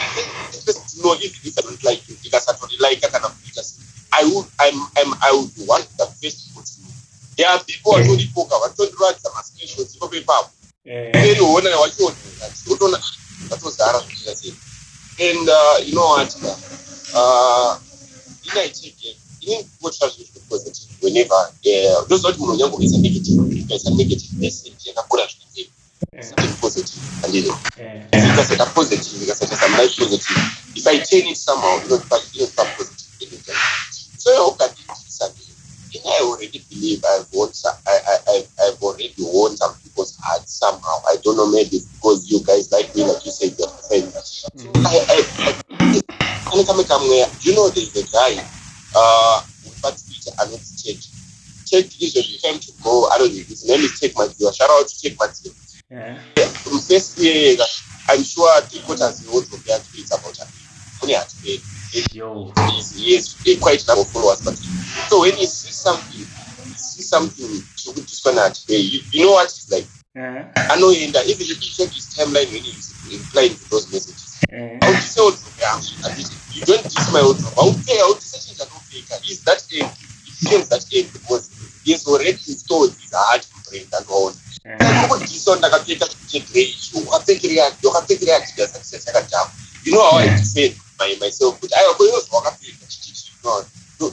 no, 1.04 1.16
if 1.16 1.40
you 1.46 1.52
cannot 1.56 1.82
like 1.84 2.04
it, 2.10 2.20
you 2.20 2.30
cannot 2.30 2.60
like 2.84 3.00
it, 3.00 3.12
cannot 3.12 3.32
like 3.32 3.48
it. 3.48 3.74
I 4.12 4.24
would, 4.28 4.46
I'm, 4.60 4.76
I'm, 5.00 5.14
I 5.24 5.32
would 5.32 5.68
want 5.68 5.88
the 5.98 6.04
best 6.22 6.52
for 6.52 6.60
you. 6.60 6.92
There 7.38 7.48
are 7.48 7.64
people 7.64 7.94
who 7.96 8.12
are 8.12 8.28
poker, 8.36 8.56
who 8.56 8.64
are 8.68 8.74
told 8.76 8.92
right, 9.00 9.16
some 9.16 9.32
aspirations, 9.40 9.94
people 9.94 10.10
pay 10.10 10.24
power. 10.24 10.50
Very 11.14 11.40
one, 11.40 11.64
I 11.66 11.80
was 11.80 11.96
told 11.96 12.12
that. 12.12 13.06
That 13.50 13.64
was 13.64 13.78
the 13.78 13.86
Arab 13.88 14.04
thing. 14.04 14.56
And, 15.20 15.48
uh, 15.48 15.78
you 15.86 15.96
know 15.96 16.02
what, 16.12 16.28
uh, 17.16 17.80
in 18.44 18.58
I 18.58 18.68
take 18.68 19.00
it, 19.00 19.16
in 19.48 19.64
what 19.80 19.96
translation 19.96 20.42
positive, 20.50 20.92
whenever, 21.02 21.34
uh, 21.34 22.04
those 22.12 22.24
not, 22.24 22.36
you 22.38 22.58
know, 22.68 22.80
is 22.84 22.94
a 22.94 23.02
negative, 23.02 23.72
it's 23.72 23.88
a 23.88 23.96
negative 23.96 24.34
message, 24.42 24.88
and 24.88 24.98
I'm 25.00 25.06
good 25.10 25.22
at 25.22 25.34
it. 25.56 25.70
Something 26.20 26.56
positive 26.62 27.02
handilo 27.22 27.58
Eh, 28.12 28.24
ikaseka 28.34 28.66
positive 28.66 29.24
ikaseka 29.24 29.56
some 29.58 29.78
life 29.78 29.96
positive 30.00 30.42
if 30.76 30.88
i 30.88 30.98
turn 31.00 31.28
it 31.28 31.38
somehow 31.38 31.76
inotipa 31.86 32.20
positive 32.78 33.12
energy 33.22 33.54
so 34.18 34.34
yaukadidisa 34.34 35.26
in 35.94 36.02
i 36.06 36.20
already 36.22 36.60
believe 36.70 37.02
i've 37.12 37.28
won 37.34 37.54
some, 37.54 37.76
I, 37.86 38.00
I, 38.34 38.38
i've 38.64 38.80
already 38.84 39.14
won 39.20 39.58
some 39.58 39.74
people's 39.84 40.16
hearts 40.24 40.60
somehow 40.60 40.98
i 41.12 41.16
don't 41.24 41.36
know 41.38 41.52
maybe 41.52 41.78
it's 41.78 41.86
because 41.86 42.32
you 42.32 42.40
guys 42.44 42.72
like 42.72 42.96
me 42.96 43.04
like 43.04 43.26
you 43.26 43.32
said 43.32 43.54
you're 43.60 43.76
friends 43.88 44.14
so 44.56 44.72
i 44.88 44.96
i, 45.16 45.18
I 45.48 45.52
kane 46.52 46.64
kamwe 46.64 46.84
kamwe 46.84 47.18
you 47.44 47.54
know 47.56 47.70
there's 47.70 47.96
a 47.96 48.04
guy 48.16 48.34
uh 48.96 49.27
Anoenda 70.88 71.24
even 71.26 71.42
if 71.42 71.50
you 71.50 71.56
check 71.56 71.94
his 71.94 72.08
timeline 72.16 72.52
when 72.52 72.64
he's 72.64 72.94
replying 73.12 73.56
to 73.56 73.70
those 73.70 73.92
messages. 73.92 74.40
Eh, 74.52 74.80
audise 74.82 75.22
wardrobe 75.22 75.62
yangu 75.62 75.88
handiti 76.02 76.36
you 76.56 76.66
don't 76.66 76.84
dis 76.84 77.12
my 77.12 77.22
wardrobe 77.22 77.56
aupei 77.56 78.00
audise 78.00 78.38
chinhu 78.40 78.58
chandopfeka 78.58 79.16
is 79.32 79.44
that 79.44 79.64
end 79.72 79.90
feels 80.50 80.70
that 80.70 80.86
end 80.94 81.14
because 81.14 81.50
he's 81.84 82.08
already 82.08 82.40
installed 82.48 82.94
his 83.02 83.12
heart 83.12 83.48
brand 83.70 83.96
anoona 83.96 84.36
eh, 84.64 85.08
kudisa 85.10 85.56
ndakapfeka 85.56 86.08
you 89.84 89.94
know 89.94 90.02
how 90.02 90.20
i 90.20 90.30
defend 90.30 90.76
my 91.00 91.16
myself 91.16 91.60
kuti 91.60 91.76
aiwa 91.76 91.96
koyozva 91.96 92.38
wakapfeka 92.38 92.86
chichichi 92.88 93.32
no 93.44 93.66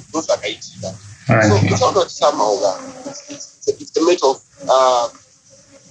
ndozvakaitika 0.09 0.95
so 1.27 1.55
utaona 1.75 2.01
kuti 2.01 2.15
somehow 2.15 2.55
uh, 2.55 2.81
it's, 3.11 3.31
it's, 3.31 3.81
it's, 3.81 3.97
a, 3.97 4.01
matter 4.01 4.27
of 4.27 4.41
uh, 4.69 5.09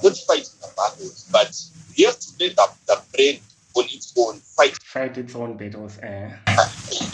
not 0.03 0.13
the 0.13 0.51
battles 0.83 1.25
but 1.31 1.51
you 1.95 2.05
have 2.07 2.19
to 2.19 2.27
let 2.39 2.55
the, 2.55 2.67
the 2.87 3.01
brain 3.13 3.39
on 3.75 3.85
its 3.85 4.13
own 4.17 4.35
fight 4.55 4.75
Fight 4.83 5.17
its 5.17 5.35
own 5.35 5.57
battles. 5.57 5.97
Eh. 6.03 6.29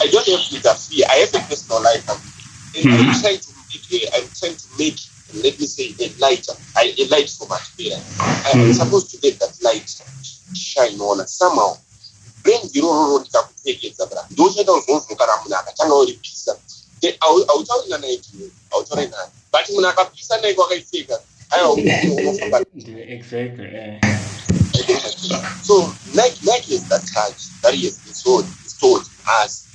I 0.02 0.06
don't 0.12 0.28
have 0.28 0.44
to 0.48 0.56
interfere. 0.56 1.06
I 1.08 1.16
have 1.24 1.34
a 1.34 1.38
personal 1.48 1.80
life. 1.82 2.04
And 2.10 2.20
and 2.76 2.94
I'm 2.94 3.06
Mhm. 3.08 3.20
trying 3.22 3.40
to 3.40 3.50
make 3.70 4.14
I'm 4.14 4.28
trying 4.38 4.56
to 4.56 4.66
make 4.78 4.98
let 5.44 5.58
me 5.60 5.66
say 5.66 5.94
a 6.04 6.06
light 6.18 6.46
I, 6.76 6.94
a 6.98 7.04
light 7.08 7.30
for 7.30 7.46
my 7.48 7.58
better. 7.78 8.00
I'm 8.52 8.58
Mhm. 8.60 8.74
supposed 8.74 9.08
to 9.12 9.16
let 9.24 9.38
that 9.40 9.54
light 9.62 9.88
shine 10.54 11.00
on 11.00 11.20
us 11.20 11.32
somehow. 11.38 11.76
Brain 12.42 12.68
zero 12.68 13.18
ndikakupfekedza 13.20 14.06
bra 14.06 14.26
ndochenda 14.30 14.72
uzvozvo 14.72 15.16
kana 15.16 15.32
munhu 15.42 15.54
akatanga 15.56 15.94
uripisa 15.94 16.56
hautauri 17.20 17.88
naye 18.00 18.16
tu 18.16 18.50
hautauri 18.70 19.06
naye 19.06 19.28
but 19.52 19.68
munhu 19.70 19.88
akapisa 19.88 20.40
naye 20.40 20.54
kwakaipfeka 20.54 21.20
aiwa 21.50 21.76
Exactly. 23.16 23.66
Eh. 23.66 24.00
so 25.62 25.92
Nike, 26.14 26.46
Nike 26.46 26.72
has 26.74 26.88
that 26.88 27.02
touch 27.14 27.48
that 27.62 27.74
he 27.74 27.86
installed, 27.86 28.46
installed 28.64 29.06
us. 29.44 29.66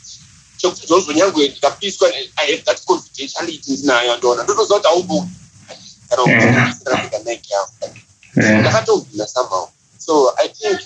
chekuti 0.57 0.87
zvozvo 0.87 1.11
ndikapiswa 1.13 2.09
i 2.35 2.51
have 2.51 2.63
that 2.63 2.85
confidentiality 2.85 3.71
ndinayo 3.71 4.17
ndona 4.17 4.43
ndotoziva 4.43 4.89
aubu 4.89 5.27
kana 6.09 6.23
kupfeka 6.97 7.19
nike 7.25 7.53
yangu 7.53 8.59
ndakatogwina 8.61 9.27
somehow. 9.27 9.67
So 9.97 10.33
i 10.37 10.47
think 10.47 10.79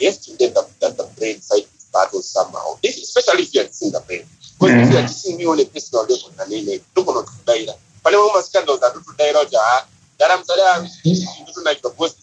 we 0.00 0.06
have 0.06 0.18
to 0.18 0.30
let 0.40 0.54
the, 0.54 0.62
the, 0.80 0.90
the 0.90 1.04
brain 1.16 1.40
fight 1.40 1.66
this 1.72 1.86
battle 1.92 2.22
somehow. 2.22 2.78
If, 2.82 2.96
especially 2.96 3.42
if 3.42 3.54
you 3.54 3.60
are 3.60 3.68
dissing 3.68 3.92
the 3.92 4.00
brain. 4.00 4.24
Because 4.58 4.88
if 4.88 4.92
you 4.92 4.98
are 4.98 5.02
dissing 5.06 5.36
me 5.38 5.46
on 5.46 5.60
a 5.60 5.64
personal 5.64 6.02
level 6.06 6.30
nanene 6.36 6.80
ndogona 6.92 7.22
kutodaira 7.22 7.74
pane 8.02 8.16
mamwe 8.16 8.32
mascandals 8.32 8.82
andotodaira 8.82 9.40
kuti 9.40 9.56
ha 9.56 9.86
Garam 10.22 10.44
Salam 10.44 10.88
vitu 11.02 11.60
na 11.64 11.74
kikosi 11.74 12.14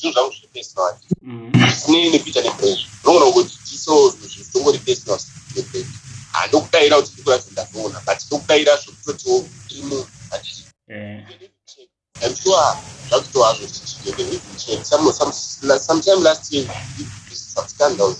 zuzauza 0.00 0.36
face 0.54 0.70
note. 0.76 0.98
Ni 1.88 2.10
ni 2.10 2.18
picha 2.18 2.42
kuti 7.02 7.22
kula 7.22 7.38
but 8.06 8.18
tokutaira 8.28 8.76
zvokutoti 8.76 9.50
imu 9.78 10.06
atisi. 10.30 10.64
Eh. 10.88 11.24
I'm 12.22 12.34
last 16.22 16.52
year 16.52 16.66
this 17.28 17.54
scandal 17.68 18.14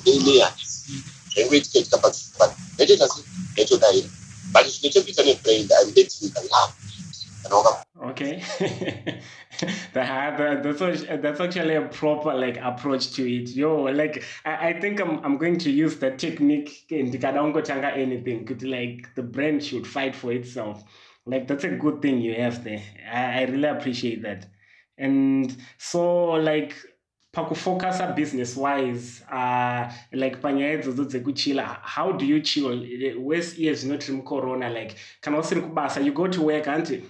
that, 10.78 11.22
that's, 11.22 11.40
actually 11.40 11.74
a 11.74 11.82
proper 11.82 12.34
like 12.34 12.56
approach 12.58 13.12
to 13.14 13.22
it. 13.22 13.50
Yo, 13.50 13.82
like 13.82 14.24
I, 14.44 14.68
I 14.68 14.80
think 14.80 15.00
I'm 15.00 15.24
I'm 15.24 15.38
going 15.38 15.58
to 15.58 15.70
use 15.70 15.96
the 15.98 16.10
technique 16.12 16.86
in 16.90 17.10
the 17.10 17.18
Kadangotanga 17.18 17.96
anything. 17.96 18.44
Could 18.44 18.62
like 18.62 19.14
the 19.14 19.22
brand 19.22 19.64
should 19.64 19.86
fight 19.86 20.14
for 20.14 20.32
itself. 20.32 20.84
Like 21.26 21.48
that's 21.48 21.64
a 21.64 21.70
good 21.70 22.02
thing 22.02 22.20
you 22.20 22.34
have 22.34 22.64
there. 22.64 22.82
I, 23.10 23.40
I 23.40 23.42
really 23.44 23.68
appreciate 23.68 24.22
that. 24.22 24.46
And 24.98 25.56
so 25.78 26.32
like 26.32 26.74
pakufocus 27.34 28.14
business 28.14 28.56
wise 28.56 29.22
uh 29.30 29.90
like 30.12 30.40
panyaya 30.40 30.74
idzodzo 30.78 31.04
dzekuchila 31.04 31.78
how 31.82 32.12
do 32.12 32.24
you 32.24 32.40
chill 32.40 32.86
wes 33.18 33.58
iye 33.58 33.74
zvinoti 33.74 34.12
mucorona 34.12 34.68
like 34.68 34.94
kana 35.20 35.38
usiri 35.38 35.60
kubasa 35.60 36.00
you 36.00 36.12
go 36.12 36.28
to 36.28 36.42
work 36.42 36.68
anti 36.68 37.02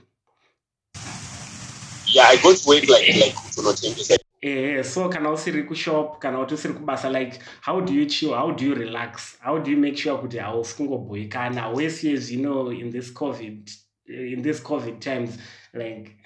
yeah 2.15 2.29
I 2.29 2.37
go 2.37 2.55
to 2.55 2.69
work 2.69 2.89
like 2.89 3.17
like 3.17 3.35
kunotengesa. 3.57 4.17
Eh, 4.43 4.83
so 4.85 5.09
kana 5.09 5.31
usiri 5.31 5.63
kushop 5.63 6.19
kana 6.21 6.39
kuti 6.39 6.55
usiri 6.55 6.75
kubasa 6.75 7.11
like 7.11 7.41
how 7.61 7.81
do 7.81 7.93
you 7.93 8.07
chill? 8.07 8.35
How 8.35 8.51
do 8.51 8.65
you 8.65 8.75
relax? 8.75 9.37
How 9.41 9.59
do 9.59 9.71
you 9.71 9.77
make 9.77 9.97
sure 9.97 10.19
kuti 10.19 10.39
hausi 10.39 10.75
kungobhoikana 10.75 11.69
wesiye 11.69 12.17
zvino 12.17 12.71
in 12.73 12.93
this 12.93 13.13
covid 13.13 13.71
in 14.07 14.43
this 14.43 14.61
covid 14.63 15.01
times 15.01 15.31
like 15.73 16.17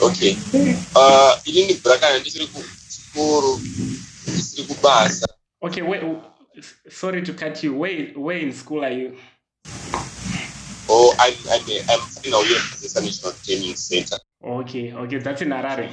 okay. 0.00 0.36
Uh 0.94 1.36
inini 1.44 1.74
brakana 1.74 2.18
ndisiri 2.18 2.46
kuchikoro 2.46 3.60
ndisiri 4.26 4.68
kubasa. 4.68 5.26
Okay 5.60 5.82
wait 5.82 6.02
sorry 6.90 7.22
to 7.22 7.32
cut 7.32 7.64
you. 7.64 7.78
Where, 7.78 8.12
where 8.16 8.38
in 8.38 8.52
school 8.52 8.84
are 8.84 8.94
you 8.94 9.16
I'm 11.22 11.34
I'm 11.52 11.62
a, 11.70 11.76
I'm 11.92 12.00
you 12.24 12.30
know 12.32 12.42
at 12.42 12.80
the 12.82 13.00
National 13.02 13.32
Training 13.44 13.76
Center. 13.76 14.18
Okay 14.44 14.92
okay 14.92 15.18
that's 15.18 15.42
in 15.42 15.50
harare. 15.50 15.90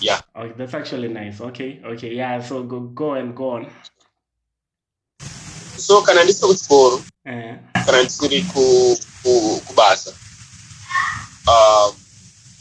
Yeah. 0.00 0.20
Okay 0.36 0.54
that's 0.56 0.74
actually 0.74 1.08
nice. 1.08 1.40
Okay 1.40 1.80
okay 1.84 2.14
yeah 2.14 2.40
so 2.40 2.64
go 2.64 2.80
go 2.80 3.12
and 3.14 3.36
go 3.36 3.50
on. 3.50 3.66
So 5.78 6.02
kana 6.02 6.24
ndisiri 6.24 6.48
kuchikoro 6.48 6.96
uh, 6.96 7.56
kana 7.86 8.02
ndisiri 8.02 8.42
ku- 8.42 8.98
ku- 9.22 9.60
kubasa 9.66 10.14
um, 11.46 11.94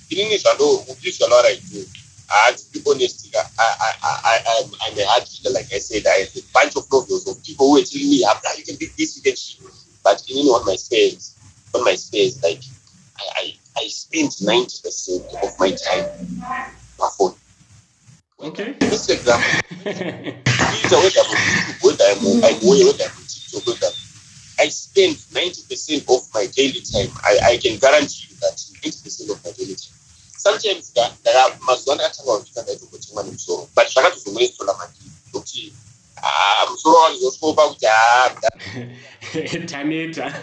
inini 0.09 0.37
zvando 0.37 0.85
usually 1.05 1.31
what 1.33 1.45
I 1.45 1.55
do 1.55 1.85
I 2.29 2.37
have 2.47 2.57
to 2.57 2.65
be 2.73 2.81
honest 2.89 3.35
I, 3.35 3.39
I, 3.59 3.93
I, 4.03 4.19
I, 4.25 4.39
I'm, 4.47 4.71
I'm 4.81 4.99
a 4.99 5.05
hard 5.05 5.23
like 5.53 5.73
I 5.73 5.79
said 5.79 6.05
I 6.07 6.19
have 6.19 6.35
a 6.37 6.41
bunch 6.53 6.75
of 6.75 6.85
novels 6.91 7.27
of 7.27 7.43
people 7.43 7.67
who 7.69 7.77
are 7.77 7.83
telling 7.83 8.09
me 8.09 8.23
"Ah, 8.27 8.39
you 8.57 8.63
can 8.65 8.75
do 8.75 8.87
this 8.97 9.17
you 9.17 9.23
can 9.23 9.35
but 10.07 10.17
inini 10.31 10.49
on 10.57 10.63
my 10.65 10.77
space 10.77 11.35
on 11.75 11.83
my 11.83 11.95
space 11.95 12.33
like 12.43 12.63
I, 13.19 13.25
I, 13.41 13.45
I 13.83 13.87
spend 13.87 14.29
90% 14.29 15.43
of 15.43 15.51
my 15.59 15.71
time 15.71 16.05
per 16.97 17.09
phone 17.17 17.35
okay 18.47 18.69
this 18.79 19.09
example 19.09 19.51
whether 21.03 21.21
I'm 21.23 21.31
whether 21.83 22.05
I'm, 22.11 22.25
on- 22.25 22.43
I'm 22.47 22.57
away, 22.63 22.83
whether 22.87 23.03
I'm 23.03 23.23
TikTok, 23.27 23.67
whether 23.67 23.91
I 24.59 24.67
spend 24.69 25.15
90% 25.15 26.07
of 26.15 26.21
my 26.33 26.45
daily 26.47 26.81
time. 26.81 27.09
I, 27.23 27.39
I 27.51 27.57
can 27.57 27.77
guarantee 27.79 28.27
you 28.29 28.35
that 28.41 28.55
90% 28.83 29.31
of 29.31 29.43
my 29.45 29.51
daily 29.51 29.75
time. 29.75 29.97
Sometimes 30.37 30.91
nga- 30.95 31.13
ndaka- 31.23 31.59
mazuva 31.67 31.91
andakatanga 31.93 32.37
kupika 32.37 32.61
ndaitokotemwa 32.61 33.23
nemusoro 33.23 33.69
but 33.75 33.87
zvakatozomwesitola 33.93 34.73
maningi 34.73 35.11
nokuti 35.33 35.73
ha 36.21 36.65
rusoro 36.69 36.99
wandinofopa 36.99 37.69
kuti 37.69 37.85
haabda 37.85 38.49
taneta. 39.65 40.33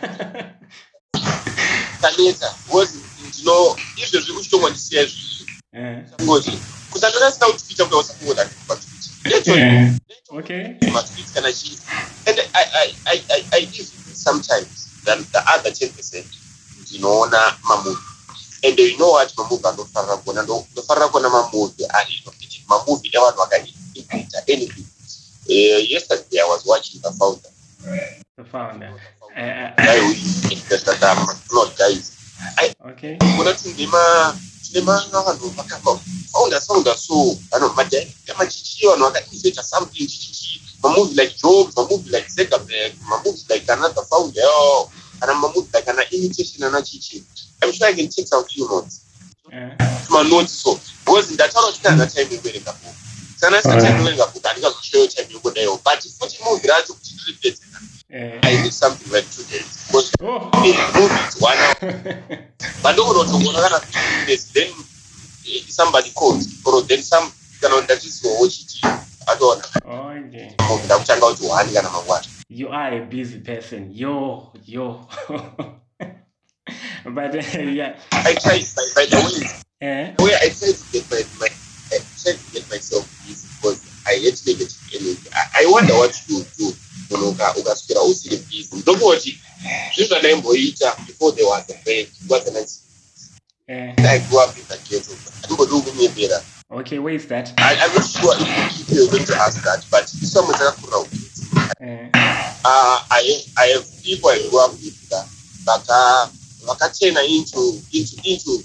Taneta 2.01 2.55
because 2.67 2.99
ndino 3.29 3.77
izvezvi 3.97 4.33
uchitongwa 4.33 4.71
ndisiya 4.71 5.03
izvii 5.03 5.47
eh. 5.73 5.99
ngoti 6.23 6.59
kusanonasika 6.91 7.47
kutwita 7.47 7.85
kuda 7.85 7.97
usakungona 7.97 8.51
patwita 8.69 9.95
netmatwit 10.35 11.27
eh. 11.27 11.35
kana 11.35 11.53
chii. 11.53 11.79
And 12.27 12.41
i 13.53 13.61
live 13.61 13.91
sometimes 14.15 14.89
than 15.05 15.25
the 15.33 15.39
other 15.55 15.73
ten 15.73 15.91
percent. 15.91 16.27
Ndinoona 16.83 17.57
mamuvi. 17.63 17.99
And 18.65 18.79
you 18.79 18.97
know 18.97 19.13
what 19.13 19.37
mamuvi 19.37 19.69
anofarira 19.69 20.17
kuona 20.17 20.43
ndofarira 20.43 21.09
kuona 21.09 21.29
mamuvi. 21.29 21.85
Ah, 21.89 22.07
mamuvi 22.69 23.11
evanhu 23.13 23.37
vakaita 23.39 24.43
anything. 24.49 24.87
Yesterday 25.47 26.41
i 26.41 26.49
was 26.49 26.65
watching 26.67 27.01
the 27.03 27.11
founder 27.13 27.49
The 28.37 28.45
founder. 28.45 28.91
Uh, 29.37 29.71
guy 29.77 29.99
investor 30.51 30.95
that 30.95 31.17
not 31.53 31.77
guys 31.79 32.13
okay. 32.87 33.17
kuna 33.37 33.53
tine 33.55 33.87
ma 33.91 34.33
tine 34.63 34.85
ma 34.85 34.97
vanhu 35.13 35.51
vakabva 35.57 35.99
founder 36.33 36.61
founder 36.61 36.97
so 36.97 37.15
vanhu 37.51 37.69
madirector 37.77 38.37
machichi 38.39 38.87
vanhu 38.87 39.05
vakainvesta 39.05 39.63
something 39.63 40.07
chichichi 40.07 40.61
mamovhi 40.83 41.15
like 41.15 41.35
jobs 41.43 41.77
mamovhi 41.77 42.11
like 42.11 42.29
zuckerberg 42.29 42.93
mamovhi 43.09 43.45
like 43.51 43.73
another 43.73 44.05
founder 44.05 44.43
yo 44.43 44.91
kana 45.21 45.35
mamovhi 45.35 45.69
like 45.75 45.91
ana 45.91 46.03
imitation 46.11 46.63
ana 46.65 46.83
chichi 46.83 47.25
i'm 47.63 47.73
sure 47.73 47.89
i 47.91 47.95
can 47.95 48.09
take 48.09 48.27
some 48.29 48.45
few 48.45 48.69
notes 48.69 49.01
Uh, 49.53 49.71
manoti 50.11 50.49
so 50.49 50.81
because 51.05 51.31
ndataura 51.35 51.67
kuti 51.67 51.81
ndana 51.81 52.07
time 52.07 52.27
yekuverenga 52.31 52.75
bhuku 53.51 54.41
sana 54.43 54.71
kuti 54.71 55.35
yekudayo 55.35 55.81
but 55.85 56.01
futi 56.19 56.39
movhi 56.45 56.69
racho 56.69 56.95
kuti 56.95 57.15
ndiripedze 57.15 57.63
uh, 58.11 58.45
i 58.45 58.63
need 58.63 58.73
something 58.73 59.13
like 59.13 59.27
two 59.37 59.45
days 59.51 59.87
because 59.87 60.13
oh. 60.23 60.51
movie 60.55 60.71
is 61.29 61.41
one 61.41 61.59
hour. 61.59 61.75
Kana 62.83 63.81
days 64.27 64.53
then 64.53 64.71
eh, 65.49 65.63
somebody 65.69 66.11
calls 66.11 66.47
or 66.65 66.83
then 66.83 67.03
some 67.03 67.33
kana 67.61 67.81
ndachisiwawo 67.81 68.49
chiti 68.49 68.81
atoona 69.27 69.65
movie 70.69 70.85
ndakutanga 70.85 71.27
kuti 71.27 71.47
one 71.47 71.73
kana 71.73 71.91
mangwana 71.91 72.27
You 72.49 72.69
are 72.69 72.99
a 72.99 73.01
busy 73.01 73.39
person. 73.39 73.91
Yo, 73.93 74.53
yo. 74.65 75.09
but 77.05 77.35
uh, 77.35 77.59
yeah. 77.59 77.97
i 78.13 78.35
tried 78.35 78.65
by, 78.77 78.83
by 78.95 79.07
the 79.07 79.17
way. 79.17 79.49
The 79.81 80.39
i 80.43 80.49
tried 80.51 80.77
to 80.77 80.85
get 80.93 81.11
my, 81.11 81.23
my 81.41 81.49
I 81.93 81.99
tried 82.23 82.37
to 82.37 82.53
get 82.53 82.71
myself 82.71 83.14
hate 84.21 84.43
negative 84.47 84.77
energy 84.93 85.31
i, 85.53 85.67
wonder 85.67 85.95
what 85.95 86.15
you 86.29 86.45
do 86.59 86.77
munhu 87.11 87.29
uka- 87.29 87.55
ukaswera 87.57 88.03
usiri 88.03 88.37
busy 88.37 88.77
ndokoti 88.77 89.39
zvinhu 89.95 90.09
zvandaimboita 90.09 90.97
before 91.07 91.37
there 91.37 91.47
was 91.49 91.65
a 91.71 91.75
break 91.85 92.09
nguva 92.25 92.41
dzananzi 92.41 92.79
uh, 93.69 94.11
i 94.11 94.19
grew 94.19 94.39
up 94.41 94.59
in 94.59 94.65
the 94.69 94.79
ghetto 94.89 95.13
handingodi 95.43 95.91
kunyembera 95.91 96.43
okay, 96.71 96.99
where 96.99 97.15
is 97.17 97.27
that? 97.29 97.53
I, 97.59 97.77
I'm 97.77 97.95
not 97.95 98.05
sure 98.05 98.35
if, 98.41 98.81
if 98.81 98.91
you're 98.91 99.11
going 99.11 99.25
to 99.27 99.37
ask 99.37 99.63
that, 99.63 99.85
but 99.91 100.09
someone 100.09 100.59
takakura 100.59 100.99
ukiti. 100.99 101.43
Uh, 101.81 102.09
Uh, 102.67 102.99
I 103.11 103.21
have, 103.21 103.45
I 103.59 103.67
have 103.77 103.85
people 104.03 104.31
I 104.31 104.39
grew 104.49 104.59
up 104.65 104.73
with 104.73 105.09
that 105.11 105.27
vaka 105.65 106.31
vakachena 106.67 107.21
into 107.29 107.61
into 107.93 108.17
into 108.25 108.65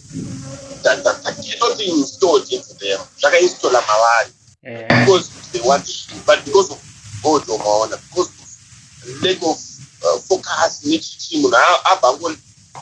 that 0.83 1.03
that 1.03 1.21
that 1.23 1.35
ghetto 1.43 1.75
thing 1.75 1.89
installed 1.99 2.47
into 2.51 2.73
them. 2.79 2.99
Zvakainstola 3.19 3.81
mavari 3.81 4.31
uh, 4.65 4.87
because 5.05 5.51
they 5.51 5.61
want 5.61 5.85
to, 5.85 6.15
but 6.25 6.43
because 6.45 6.71
of 6.71 6.79
God 7.23 7.41
umaona 7.47 7.97
because 8.09 8.29
of 8.29 9.23
lack 9.23 9.37
of 9.43 9.57
uh, 10.03 10.17
focus 10.19 10.81
nechichi 10.85 11.37
munhu 11.37 11.55
a- 11.57 11.85
abva 11.91 12.13
ngoni 12.13 12.37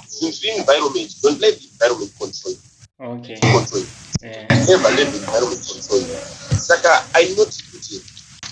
zvinhu 0.09 0.31
zviri 0.33 0.57
environment 0.57 1.11
don't 1.23 1.39
let 1.41 1.59
the 1.59 1.67
environment 1.67 2.11
control 2.19 2.53
you. 2.53 2.59
okay. 2.99 3.35
control 3.35 3.81
you. 3.81 3.87
Uh, 4.23 4.65
never 4.67 4.89
let 4.97 5.07
the 5.11 5.17
environment 5.17 5.61
control 5.67 5.99
you. 6.01 6.17
Saka, 6.59 7.05
I 7.15 7.33
noticed 7.37 7.63
kuti 7.71 8.01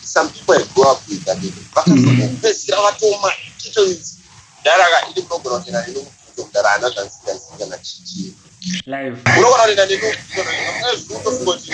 some 0.03 0.29
people 0.29 0.55
I 0.55 0.63
grew 0.73 0.83
up 0.91 1.01
with 1.09 1.25
that 1.25 1.37
vakazopedzisira 1.75 2.81
vatoma 2.81 3.31
titons 3.57 4.17
ndaraka 4.61 5.07
ili 5.09 5.21
munogona 5.21 5.59
kuenda 5.59 5.87
neno 5.87 6.05
mudara 6.37 6.73
ana 6.73 6.89
zvansika 6.89 7.65
na 7.69 7.77
chichi 7.77 8.33
live 8.85 9.17
unoona 9.37 9.63
kuti 9.63 9.75
nani 9.75 9.93
ezvinotofunga 10.93 11.53
kuti 11.53 11.71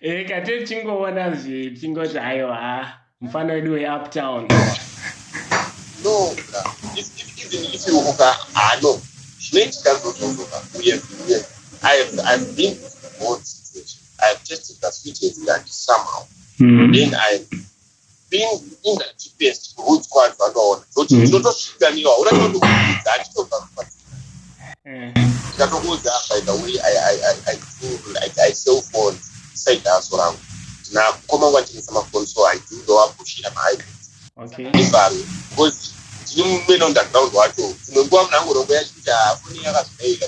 e 0.00 0.24
kate 0.24 0.58
tichingoona 0.58 1.36
zve 1.36 1.70
tichingoti 1.70 2.18
haiwa 2.18 2.56
ha 2.56 2.98
mufana 3.20 3.52
wedu 3.52 3.72
weuptown 3.72 4.48
no 6.04 6.36
even 6.96 7.64
if 7.74 7.88
you 7.88 7.98
uka 7.98 8.36
hano 8.54 9.00
zvinoitika 9.40 9.94
zvotozoka 9.94 10.62
uye 10.78 11.00
uye 11.26 11.44
i've 11.82 12.52
been 12.56 12.76
both 13.20 13.44
situation 13.44 14.00
i've 14.18 14.40
tested 14.44 14.76
the 14.80 14.92
sweetest 14.92 15.44
that 15.44 15.66
somehow 15.66 16.26
mm. 16.58 16.92
then 16.92 17.14
i've 17.14 17.46
been 18.30 18.60
in 18.82 18.98
the 18.98 19.14
deepest 19.24 19.78
roots 19.78 20.08
kwazvakaona 20.08 20.82
zvoti 20.94 21.14
ndinotosvika 21.14 21.90
niwa 21.90 22.18
unatinotokuudza 22.18 23.12
atitobva 23.14 23.68
ndikatokuudza 25.66 26.12
by 26.28 26.40
the 26.40 26.52
way 26.52 26.74
I, 26.80 26.92
I, 27.10 27.14
I, 27.30 27.52
I 27.52 28.20
like 28.20 28.38
I 28.38 28.52
sell 28.52 28.82
phones 28.82 29.30
side 29.54 29.82
hustle 29.86 30.18
rangu. 30.18 30.38
Ndinakoma 30.86 31.50
kwatengesa 31.50 31.92
mafoni 31.92 32.26
so 32.26 32.46
I 32.46 32.58
do 32.70 32.76
ndowapushira 32.82 33.50
mahybrids 33.50 34.10
okay. 34.36 34.80
ivharo 34.80 35.16
because 35.50 35.90
ndine 36.22 36.48
mumene 36.48 36.84
underground 36.84 37.34
wacho 37.34 37.74
dzimwe 37.84 38.04
nguva 38.04 38.24
munangorongo 38.24 38.74
yachikuti 38.74 39.10
foni 39.44 39.64
yakazodai 39.64 40.20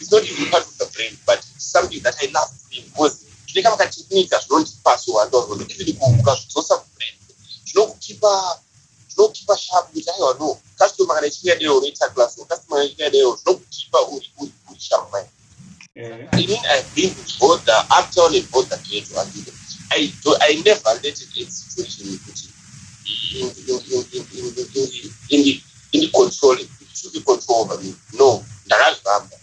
It's 0.00 0.10
not 0.10 0.24
even 0.24 0.50
part 0.50 0.64
of 0.66 0.78
the 0.78 0.86
brain, 0.86 1.16
but 1.26 1.40
something 1.58 2.00
that 2.02 2.16
I 2.20 2.26
love 2.34 2.50
doing 2.70 2.84
because 2.84 3.24
zvine 3.46 3.62
kama 3.62 3.76
katekinika 3.76 4.38
zvinondipa 4.38 4.98
so 4.98 5.12
handorona 5.18 5.64
even 5.78 5.96
ukazvidzosa 6.20 6.76
kubrain. 6.76 7.14
Zvinokukipa 7.64 8.58
zvinokukipa 9.08 9.56
sharp 9.58 9.92
kuti 9.92 10.10
aiwa 10.10 10.36
no 10.40 10.58
customer 10.82 11.14
kana 11.14 11.26
ichinge 11.26 11.50
yadeyo 11.50 11.78
unoita 11.78 12.08
class 12.14 12.36
customer 12.48 12.82
Eh, 15.94 16.26
I 16.32 16.46
mean, 16.46 16.58
I've 16.70 16.94
been 16.96 17.10
with 17.10 17.38
both 17.38 17.64
the 17.66 17.76
uptown 17.90 18.34
and 18.34 18.50
both 18.50 18.70
the 18.70 18.80
ghetto. 18.88 19.20
I 19.20 19.28
I 19.94 20.12
do, 20.24 20.34
I 20.40 20.62
never 20.64 20.88
let 21.04 21.16
situation 21.18 22.18
put 22.24 22.40
in, 23.34 23.44
in, 23.44 23.52
in, 23.52 23.76
in, 23.76 24.00
in, 24.08 24.24
in, 24.32 24.48
in, 24.48 24.54
the, 24.56 25.12
in, 25.30 25.42
the, 25.44 25.60
in 25.92 26.00
the 26.00 26.08
control, 26.08 26.56
to 26.56 27.10
the 27.10 27.20
control 27.20 27.60
over 27.64 27.82
me. 27.82 27.94
No, 28.14 28.42
ndakazvamba. 28.66 29.36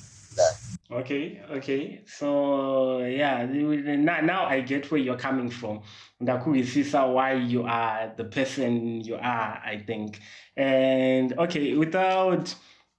okay, 0.91 1.39
okay. 1.51 2.01
So 2.07 2.99
yeah, 3.05 3.45
now, 3.45 4.21
now 4.21 4.45
I 4.45 4.61
get 4.61 4.89
where 4.89 4.99
you're 4.99 5.17
coming 5.17 5.51
from. 5.51 5.81
Ndakuzwisisa 6.21 7.13
why 7.13 7.33
you 7.33 7.63
are 7.63 8.13
the 8.17 8.25
person 8.25 9.01
you 9.01 9.15
are, 9.15 9.61
I 9.65 9.83
think. 9.85 10.19
And 10.57 11.37
okay, 11.39 11.75
without 11.75 12.53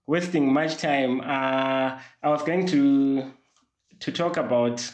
wasting 0.06 0.52
much 0.52 0.78
time, 0.78 1.20
uh, 1.20 2.00
I 2.22 2.28
was 2.28 2.42
going 2.42 2.66
to 2.68 3.30
to 4.00 4.12
talk 4.12 4.37
about 4.38 4.90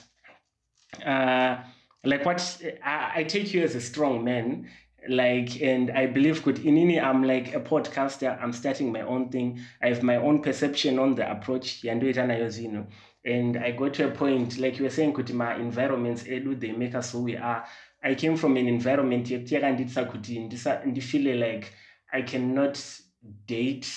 uh, 1.05 1.59
like 2.05 2.25
what 2.25 2.63
I, 2.85 3.13
I 3.17 3.25
take 3.25 3.53
you 3.55 3.63
as 3.63 3.75
a 3.75 3.81
strong 3.81 4.25
man 4.25 4.69
like 5.09 5.63
and 5.63 5.91
i 5.91 6.07
believe 6.07 6.43
good 6.43 6.57
inini 6.57 7.01
i'm 7.01 7.23
like 7.23 7.55
a 7.55 7.61
podcaster 7.61 8.43
i'm 8.43 8.53
starting 8.53 8.91
my 8.91 9.03
own 9.03 9.29
thing. 9.29 9.61
I 9.83 9.89
have 9.89 10.03
my 10.03 10.17
own 10.17 10.43
perception 10.43 10.99
on 10.99 11.15
the 11.15 11.31
approach 11.31 11.85
and 11.85 13.57
i 13.57 13.71
got 13.71 13.95
to 13.95 14.09
a 14.09 14.11
point 14.11 14.59
like 14.59 14.79
you 14.79 14.85
were 14.85 14.91
saying 14.91 15.13
kuti 15.13 15.33
my 15.33 15.55
environments 15.57 16.23
they 16.23 16.73
make 16.73 16.95
us 16.95 17.13
who 17.13 17.23
we 17.23 17.37
are 17.37 17.65
i 18.07 18.15
came 18.15 18.37
from 18.37 18.57
an 18.57 18.69
environment 18.69 19.31
yekuti 19.31 19.55
yakanditsa 19.55 20.05
kuti 20.05 20.51
ndifile 20.87 21.35
like 21.35 21.67
i 22.13 22.23
cannot 22.23 22.79
date 23.47 23.89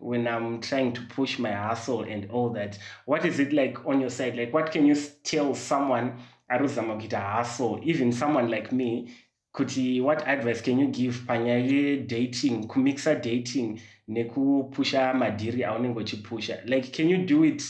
when 0.00 0.26
i'm 0.26 0.60
trying 0.60 0.92
to 0.92 1.00
push 1.08 1.38
my 1.38 1.52
hustle 1.52 2.02
and 2.02 2.28
all 2.30 2.50
that. 2.50 2.78
What 3.06 3.24
is 3.24 3.38
it 3.38 3.52
like 3.52 3.86
on 3.86 4.00
your 4.00 4.10
side? 4.10 4.36
Like 4.36 4.52
what 4.52 4.72
can 4.72 4.86
you 4.86 4.96
tell 5.22 5.54
someone 5.54 6.12
arikuzama 6.50 6.96
kuita 6.96 7.20
hustle? 7.20 7.80
Even 7.84 8.12
someone 8.12 8.50
like 8.50 8.72
me 8.72 9.08
kuti 9.54 10.02
what 10.02 10.26
advice 10.26 10.60
can 10.60 10.78
you 10.78 10.88
give 10.88 11.14
panyaya 11.26 11.64
yedating 11.66 12.66
kumixa 12.66 13.22
dating 13.22 13.80
Neku 14.08 14.40
nekupusha 14.68 15.14
madhiri 15.14 15.64
aunenge 15.64 15.98
uchipusha 15.98 16.62
like 16.66 16.90
can 16.90 17.08
you 17.08 17.18
do 17.18 17.44
it 17.44 17.62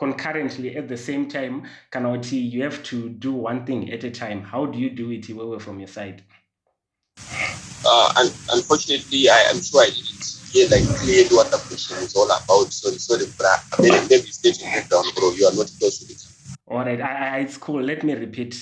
concurrently 0.00 0.76
at 0.80 0.86
the 0.92 0.96
same 0.96 1.24
time 1.36 1.62
kana 1.90 2.08
kuti 2.16 2.38
you 2.54 2.62
have 2.68 2.78
to 2.90 3.08
do 3.26 3.32
one 3.48 3.60
thing 3.66 3.80
at 3.96 4.02
a 4.04 4.10
time 4.10 4.40
how 4.52 4.62
do 4.72 4.78
you 4.84 4.90
do 5.02 5.10
it 5.16 5.28
iwewe 5.32 5.58
from 5.60 5.78
your 5.84 5.88
side 5.98 6.22
Uh, 7.90 8.12
un- 8.20 8.38
unfortunately, 8.56 9.22
I 9.30 9.40
am 9.50 9.58
sure 9.66 9.82
I 9.82 9.90
didn't 9.96 10.24
hear 10.52 10.66
like 10.68 10.84
clearly 11.00 11.34
what 11.38 11.50
the 11.50 11.56
question 11.68 11.96
is 12.04 12.14
all 12.14 12.30
about. 12.30 12.68
Sorry, 12.80 12.98
sorry, 12.98 13.24
bra. 13.38 13.54
Maybe, 13.80 13.96
maybe 14.10 14.28
state 14.38 14.60
your 14.60 14.70
breakdown, 14.70 15.04
bro. 15.16 15.30
You 15.32 15.46
are 15.48 15.56
not 15.60 15.70
close 15.78 15.96
to 16.00 16.12
it. 16.12 16.20
all 16.70 16.84
right 16.84 17.00
I, 17.00 17.12
I, 17.36 17.38
it's 17.44 17.56
cool 17.56 17.82
let 17.82 18.04
me 18.04 18.12
repeat 18.14 18.54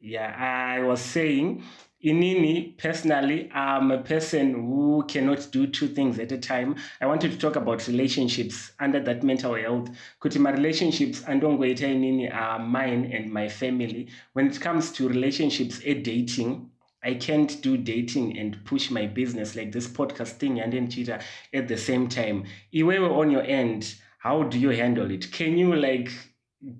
yeah 0.00 0.34
i 0.76 0.82
was 0.82 1.00
saying 1.00 1.62
inini 2.04 2.76
personally 2.78 3.50
i'm 3.52 3.90
a 3.90 3.98
person 3.98 4.54
who 4.54 5.04
cannot 5.08 5.50
do 5.50 5.66
two 5.66 5.88
things 5.88 6.18
at 6.18 6.30
a 6.30 6.38
time 6.38 6.76
i 7.00 7.06
wanted 7.06 7.32
to 7.32 7.38
talk 7.38 7.56
about 7.56 7.86
relationships 7.88 8.72
under 8.78 9.00
that 9.00 9.22
mental 9.24 9.54
health 9.54 9.90
kuti 10.20 10.38
my 10.38 10.50
relationships 10.52 11.24
andongoita 11.26 11.88
inini 11.88 12.32
are 12.32 12.58
mine 12.60 13.10
and 13.12 13.32
my 13.32 13.48
family 13.48 14.06
when 14.34 14.46
it 14.46 14.60
comes 14.60 14.92
to 14.92 15.08
relationships 15.08 15.80
a 15.84 15.94
dating 15.94 16.70
I 17.00 17.14
can't 17.14 17.62
do 17.62 17.76
dating 17.76 18.36
and 18.38 18.64
push 18.64 18.90
my 18.90 19.06
business 19.06 19.54
like 19.54 19.70
this 19.70 19.86
podcast 19.86 20.32
thing 20.38 20.58
and 20.60 20.72
then 20.72 20.90
cheetah 20.90 21.20
at 21.54 21.68
the 21.68 21.76
same 21.76 22.08
time. 22.08 22.44
Iwewe 22.74 23.16
on 23.16 23.30
your 23.30 23.42
end, 23.44 23.94
how 24.18 24.42
do 24.42 24.58
you 24.58 24.70
handle 24.70 25.08
it? 25.12 25.30
Can 25.30 25.56
you 25.56 25.76
like 25.76 26.10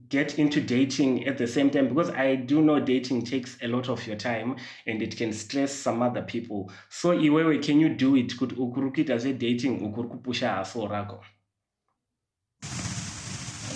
get 0.09 0.39
into 0.39 0.61
dating 0.61 1.27
at 1.27 1.39
the 1.39 1.47
same 1.47 1.71
time? 1.71 1.89
Because 1.89 2.11
I 2.11 2.35
do 2.35 2.63
know 2.63 2.81
dating 2.81 3.25
takes 3.25 3.57
a 3.63 3.69
lot 3.69 3.89
of 3.89 4.07
your 4.07 4.17
time 4.17 4.57
and 4.87 5.03
it 5.03 5.17
can 5.17 5.33
stress 5.33 5.73
some 5.73 6.03
other 6.03 6.23
people. 6.23 6.71
So 6.89 7.11
Iwewe, 7.11 7.63
can 7.63 7.79
you 7.81 7.89
do 7.89 8.17
it? 8.17 8.37
Could 8.37 8.51
ukurukita 8.51 9.21
say 9.21 9.33
dating 9.33 9.81
ukurukupusha 9.81 10.49
haso 10.57 10.89
rako? 10.89 11.21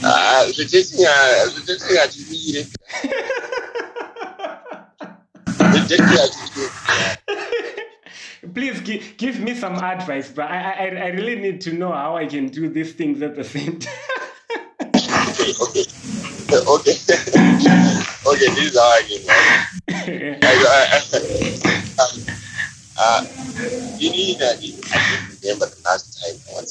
Ah, 0.05 0.45
zvedating 0.49 1.07
ah, 1.07 1.47
zvedating 1.47 1.97
hatimire 1.97 2.67
zvedating 5.47 6.17
hatimire 6.19 7.19
Please 8.55 8.81
give, 8.81 9.17
give 9.19 9.39
me 9.39 9.55
some 9.55 9.77
advice, 9.77 10.33
bro. 10.33 10.45
I, 10.45 10.59
I 10.59 10.87
I 10.87 11.07
really 11.11 11.37
need 11.37 11.61
to 11.61 11.73
know 11.73 11.93
how 11.93 12.17
I 12.17 12.27
can 12.27 12.49
do 12.49 12.69
these 12.69 12.93
things 12.93 13.23
at 13.23 13.37
the 13.37 13.45
same 13.45 13.79
time. 13.79 13.95
okay 15.33 15.53
okay 15.63 15.92
okay. 16.55 16.97
Okay 18.25 18.47
this 18.55 18.71
is 18.71 18.79
how 18.79 18.87
i 18.93 19.03
can 19.03 19.21
I, 20.43 20.53
I, 20.69 21.01
I, 21.13 22.03
um, 22.03 22.23
uh, 22.99 23.27
you 23.99 24.11
need 24.11 24.41
uh, 24.41 24.53
I 24.53 24.55
don't 24.55 25.43
remember 25.43 25.67
the 25.67 25.83
last 25.85 26.23
time 26.23 26.37
I 26.49 26.61
was 26.61 26.71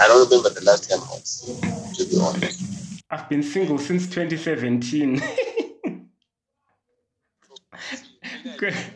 I 0.00 0.08
don't 0.08 0.28
remember 0.28 0.50
the 0.50 0.64
last 0.64 0.90
time 0.90 1.00
I 1.00 1.08
was 1.14 1.58
to 1.96 2.04
be 2.04 2.18
honest. 2.20 2.62
I've 3.10 3.28
been 3.28 3.42
single 3.42 3.78
since 3.78 4.06
2017. 4.06 5.22
Good. 8.58 8.74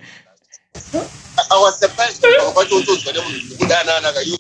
I 1.51 1.57
was 1.59 1.79
surprised. 1.79 2.25
About 2.25 2.55
what 2.57 2.71
was 2.71 3.05
going 3.05 3.16
on 3.16 3.25
kudanana 3.25 4.27
you 4.27 4.37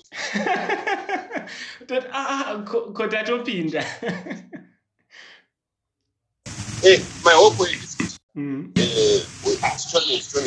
That 1.88 2.06
ah 2.12 2.62
ko- 2.66 2.92
eh 6.82 6.98
my 7.24 7.32
whole 7.32 7.52
point 7.52 7.76
is 7.76 8.18
mm. 8.36 8.72
eh 8.78 9.20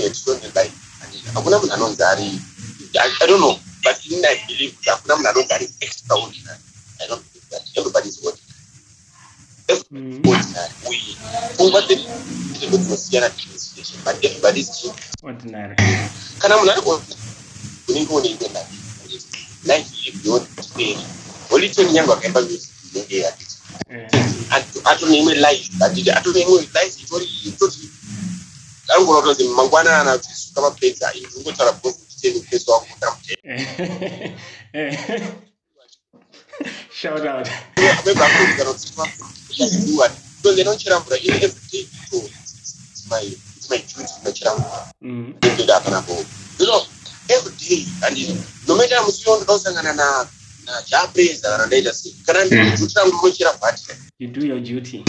extraordinary 0.06 0.54
like 0.56 0.72
I, 3.22 3.28
don't 3.28 3.42
know 3.42 3.60
but 3.84 3.98
I 4.26 4.36
believe 4.48 4.76
that 4.86 4.96
hakuna 4.96 5.18
mtu 5.18 5.30
anonzari 5.30 5.70
extraordinary. 5.80 6.60
I 7.04 7.08
don't 7.08 7.24
believe 7.24 7.50
that. 7.50 7.62
Everybody's 7.78 8.18
mm. 8.20 8.28
ordinary 8.28 8.50
everybody's 9.68 10.20
ordinary 10.30 10.74
we 10.90 11.18
kumba 11.58 11.82
the 11.88 11.96
the 12.60 13.98
but 14.06 14.26
everybody's 14.26 14.92
ordinary. 15.24 15.76
Kana 16.40 16.58
mtu 16.58 16.72
anonzari 16.72 17.04
uningo 17.88 18.16
uningo 18.16 18.50
na 18.54 18.60
life 19.66 19.90
atoniimwe 25.04 25.34
live 25.36 25.70
atiti 25.86 26.12
atoveimwe 26.12 26.62
live 26.62 26.96
itori 27.04 27.26
itoti 27.46 27.90
angora 28.96 29.22
kutonzi 29.22 29.44
mangwana 29.44 30.00
ana 30.02 30.18
zvisuka 30.18 30.62
mapedza 30.62 31.14
ini 31.14 31.28
ndingotaura 31.28 31.72
bhozi 31.72 32.00
ndicheni 32.06 32.40
pesi 32.40 32.72
wako 32.72 32.86
kuta 32.86 33.18
shout 36.92 37.26
out. 37.26 37.48
So 40.42 40.54
they 40.56 40.64
don't 40.64 40.80
chera 40.80 41.00
mvura 41.00 41.18
in 41.18 41.34
every 41.34 41.62
day 41.72 41.88
so 42.10 42.18
it's 42.18 43.06
my 43.10 43.22
it's 43.22 43.70
my 43.70 43.78
duty 43.78 44.14
ndachera 44.22 44.56
mvura 44.56 44.94
ndindoda 45.02 45.80
kana 45.80 46.02
bo 46.02 46.26
you 46.60 46.66
know 46.66 46.86
every 47.30 47.56
day 47.68 47.86
and 48.08 48.18
no 48.68 48.76
matter 48.76 49.04
musi 49.04 49.30
yo 49.30 49.40
ndosangana 49.42 49.94
na 49.94 50.28
na 50.66 50.82
jabreza 50.82 51.50
kana 51.50 51.66
ndaita 51.66 51.94
sei 51.94 52.13
kana 52.26 52.46
ndikuti 52.46 52.96
rangu 52.96 53.16
ndinochera 53.18 53.54
bhati 53.54 53.84
You 54.20 54.28
do 54.28 54.46
your 54.46 54.60
duty. 54.60 55.04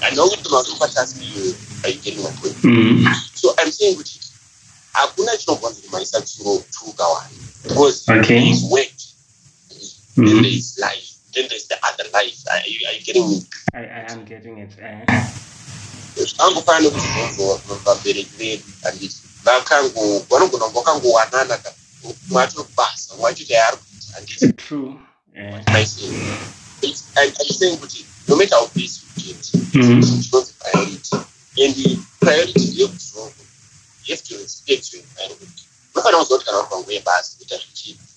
andinokuti 0.00 0.48
makupa 0.48 0.88
task 0.88 1.16
you 1.36 1.54
are 1.84 1.92
getting 1.92 2.22
my 2.22 2.30
point 2.40 2.56
Mm. 2.64 3.14
so 3.34 3.54
i'm 3.62 3.72
saying 3.72 3.96
kuti 3.96 4.20
hakuna 4.92 5.36
chinobvanzi 5.36 5.82
kumaisa 5.82 6.20
tsuro 6.20 6.64
tukawani 6.70 7.36
because 7.68 8.12
Okay. 8.12 8.22
there 8.22 8.50
is 8.50 8.62
work 8.70 8.92
then 10.16 10.26
Mm. 10.26 10.42
there 10.42 10.54
is 10.54 10.78
life. 10.78 11.06
Then 11.32 11.48
there's 11.48 11.68
the 11.68 11.76
other 11.86 12.04
life. 12.12 12.36
Are 12.50 12.62
you, 12.66 12.86
are 12.88 12.92
you 12.98 13.04
getting 13.04 13.28
me? 13.28 13.46
I, 13.72 13.78
I 13.78 14.12
am 14.12 14.24
getting 14.24 14.58
it. 14.58 14.70
Zvangofanira 16.16 16.90
kuti 16.90 17.06
zvonzo 17.36 17.60
vabereki 17.84 18.30
vedu 18.38 18.62
handiti 18.82 19.16
vakango 19.44 20.18
vanogona 20.30 20.66
vakangowanana 20.66 21.58
mwacho 22.28 22.66
basa 22.76 23.16
mwachiti 23.16 23.52
yaari 23.52 23.76
kuita. 23.76 24.12
Handiti 24.14 24.46
Eh. 26.82 26.94
I'm 27.16 27.28
I'm, 27.40 27.54
saying 27.54 27.78
no 28.28 28.36
matter 28.36 28.54
how 28.56 28.66
busy 28.74 29.00
you 29.16 29.34
get 29.34 29.36
Mm. 29.74 30.02
chinonzi 30.02 30.52
priority. 30.58 31.16
And 31.58 31.74
the 31.74 31.98
priority 32.20 32.60
ndeyekuti 32.60 33.06
you 34.06 34.14
have 34.16 34.22
to 34.24 34.34
respect 34.38 34.92
your 34.92 35.02
environment. 35.02 35.56
Unofanira 35.94 36.18
kuziva 36.24 36.38
kuti 36.38 36.44
kana 36.46 36.58
uri 36.58 36.68
panguva 36.70 36.92
yebasa 36.92 37.30
kuita 37.36 37.56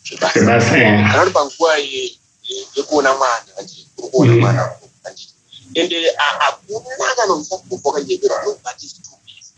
zvebasa 0.05 0.39
kana 1.11 1.21
uri 1.21 1.31
panguva 1.31 1.77
ye- 1.77 2.17
ye- 2.47 2.67
yekuona 2.75 3.13
mwana 3.15 3.45
handiti 3.55 3.87
uri 3.97 4.09
kuona 4.09 4.33
mwana 4.35 4.71
handiti 5.03 5.33
and 5.75 5.91
eh, 5.93 6.11
ha- 6.17 6.39
hakuna 6.39 7.15
kana 7.15 7.33
usakufa 7.33 7.89
wakanyemberwa 7.89 8.43
nobody 8.45 8.85
is 8.85 8.93
too 8.93 9.17
busy. 9.25 9.53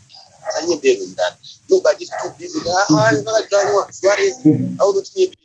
Usanyemberwe 0.50 1.06
ndani 1.08 1.36
nobody 1.70 2.04
is 2.04 2.10
too 2.10 2.30
busy. 2.40 2.60
Ah 2.70 3.12
ndakadzanywa 3.12 3.92
zuva 3.92 4.16
rese 4.16 4.40
aunotinyembera 4.80 5.42
Eh. 5.42 5.45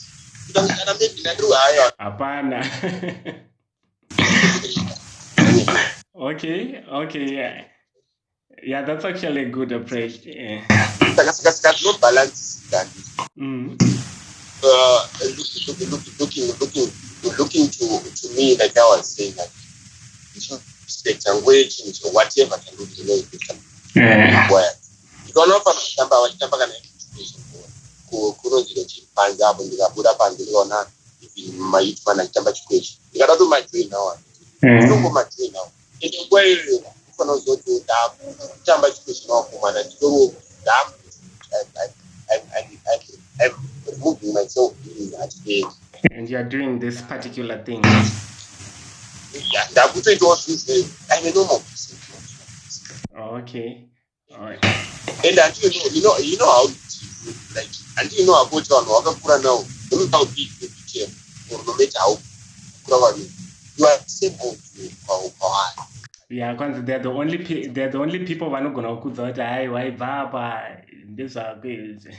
na 0.85 0.93
mimi 0.93 1.21
najua. 1.23 1.59
Hapana. 1.97 2.65
okay, 6.31 6.83
okay, 6.91 7.25
yeah. 7.35 7.63
Yeah, 8.63 8.85
that's 8.85 9.05
actually 9.05 9.45
a 9.45 9.49
good 9.49 9.71
approach. 9.71 10.25
Yeah. 10.25 10.61
Mm. 13.39 13.81
Uh, 14.63 15.07
look, 15.23 15.47
look, 15.89 16.19
looking, 16.19 16.47
looking, 16.59 16.91
looking 17.37 17.67
to, 17.69 17.85
to 18.13 18.29
me, 18.35 18.57
like 18.57 18.77
I 18.77 18.81
was 18.81 19.15
saying, 19.15 19.35
like, 19.35 19.49
you 20.35 20.41
should 20.41 20.61
respect 20.85 21.25
and 21.25 21.95
so 21.95 22.09
whatever 22.09 22.57
can 22.57 22.77
do, 22.77 22.85
you 22.95 23.07
know, 23.07 23.15
you 23.15 23.39
can. 23.39 23.57
Yeah. 23.95 24.47
Well, 24.51 24.71
you 25.25 25.33
don't 25.33 25.49
know 25.49 25.57
if 25.57 25.65
I'm 25.65 25.73
talking 25.73 26.05
about, 26.05 26.31
I'm 26.31 26.37
talking 26.37 26.69
about 26.69 26.91
chipanza 28.87 29.49
apo 29.49 29.63
ndikabuda 29.63 30.13
panze 30.13 30.43
ndikaona 30.43 30.85
maiti 31.57 32.01
mana 32.05 32.27
chitamba 32.27 32.53
chikwechi 32.53 32.99
ndikada 33.09 33.37
to 33.37 33.45
majoin 33.45 33.91
ndongo 34.61 35.09
majoin 35.09 35.53
ende 35.99 36.17
nguwa 36.25 36.45
iyoyo 36.45 36.79
kufana 36.79 37.33
kuzoti 37.33 37.71
oh, 37.71 37.81
ndakutamba 37.83 38.91
chikwechi 38.91 39.27
nawo 39.27 39.43
kumana 39.43 39.83
nditoro 39.83 40.33
ndam 40.61 40.87
I'm 43.41 43.51
removing 43.87 44.33
myself 44.33 44.73
in 44.85 45.13
at 45.15 45.31
the 45.45 45.65
And 46.11 46.29
you're 46.29 46.43
doing 46.43 46.79
this 46.79 47.01
particular 47.01 47.63
thing. 47.63 47.81
yeah, 49.53 49.71
ndakutoitawo 49.71 50.35
zvinhu 50.35 50.89
I'm 51.11 51.25
a 51.25 51.31
normal 51.33 51.59
person. 51.59 51.97
Oh, 53.17 53.37
okay. 53.37 53.89
All 54.33 54.45
right. 54.45 54.65
And 55.25 55.37
until 55.37 55.71
you 55.71 55.81
know, 55.81 55.89
you 55.93 56.01
know, 56.01 56.17
you 56.17 56.37
know 56.37 56.51
how 56.51 56.65
it 56.65 56.71
is. 56.71 57.10
Like 57.55 57.69
until 57.97 58.19
you 58.19 58.25
know 58.25 58.41
about 58.41 58.67
vanhu 58.69 58.91
wakakura 58.93 59.37
nawo, 59.37 59.65
no 59.91 59.97
matter 59.97 60.17
how 60.17 60.25
big 60.25 60.49
they 60.59 60.67
became, 60.67 61.11
or 61.51 61.59
no 61.65 61.73
matter 61.77 61.99
how 61.99 62.17
kura 62.83 62.97
vanhu, 62.97 63.23
you 63.77 63.85
are 63.85 63.99
same 64.07 64.35
old 64.41 64.57
you 64.75 64.89
kwa 65.05 65.17
kwavari. 65.39 65.81
Yeah, 66.29 66.53
because 66.53 66.83
they're 66.85 66.99
the 66.99 67.09
only 67.09 67.37
they're 67.67 67.91
the 67.91 67.97
only 67.97 68.19
people 68.19 68.49
vanogona 68.49 68.95
kukudza 68.95 69.27
kuti 69.27 69.41
hai 69.41 69.67
waibva 69.67 70.07
apa 70.21 70.61
ndezvako 71.09 71.67
izvi 71.67 72.17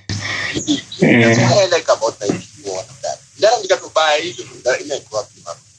I 1.03 1.67
like 1.71 1.89
about 1.89 2.21
my 2.21 2.29
people 2.29 2.85
that. 3.03 3.19
Ndara 3.39 3.59
ndikatobaya 3.59 4.19
izvo 4.19 4.45
ndara 4.61 4.79
ina 4.79 4.99
grew 4.99 5.21
up 5.21 5.29
in 5.37 5.43
Africa. 5.47 5.73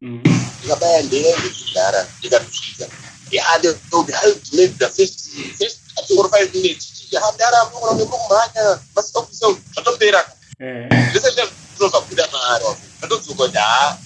Mm. 0.00 0.22
ndikabaya 0.58 1.02
ndera 1.02 1.38
ndikudhara 1.38 2.08
ndikatosvika 2.18 2.86
yeah 3.30 3.60
they 3.60 3.70
help 3.70 4.42
to 4.42 4.56
make 4.56 4.74
the 4.78 4.88
first 4.88 5.30
first 5.58 5.80
four 6.08 6.30
five 6.30 6.54
minutes 6.54 6.97
hadara 7.16 7.64
mo 7.72 7.80
ko 7.80 8.04
mo 8.04 8.18
manya 8.28 8.76
bas 8.94 9.08
ko 9.12 9.24
so 9.32 9.56
to 9.72 9.92
dira 9.96 10.20
eh 10.60 10.84
dese 11.14 11.30
dem 11.32 11.48
pro 11.78 11.88
ka 11.88 12.00
kuda 12.04 12.26
na 12.28 12.38
aro 12.58 12.76
to 13.08 13.16
to 13.24 13.32
ko 13.34 13.48
da 13.48 13.96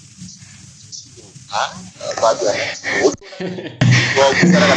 ah 1.51 1.71
ba 2.23 2.31
da 2.39 2.53
o 3.03 3.09
to 3.11 3.25
ko 4.15 4.23
sara 4.47 4.67
ka 4.71 4.77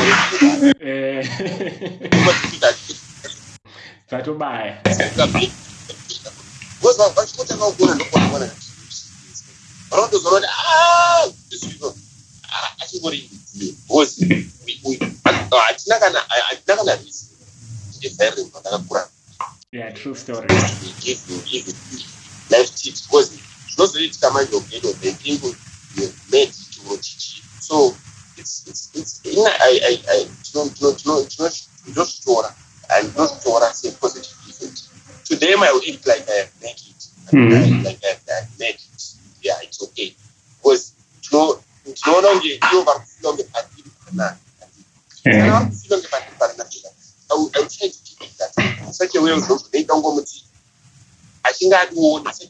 eh 0.81 1.21
ko 2.09 2.31
to 2.33 2.57
da 2.57 2.69
ta 4.09 4.17
to 4.25 4.33
bai 4.33 4.73
ko 6.81 6.87
so 6.93 7.03
ko 7.13 7.21
ko 7.37 7.41
ta 7.45 7.53
ko 7.59 7.65
ko 7.77 7.83
na 7.85 8.03
ko 8.09 8.17
ko 8.31 8.37
na 8.41 8.47
rondo 9.93 10.17
zoro 10.17 10.39
da 10.41 10.49
ah 10.49 11.23
to 11.51 11.55
so 11.59 11.93
ah 12.49 12.69
a 12.81 12.83
ci 12.89 12.97
gori 13.03 13.29
ko 13.87 14.01
si 14.05 14.25
mi 14.65 14.73
ko 14.81 14.89
a 15.59 15.71
tinaka 15.77 16.09
na 16.09 16.19
a 16.25 16.55
tinaka 16.63 16.83
na 16.83 16.95
DPR 18.01 18.35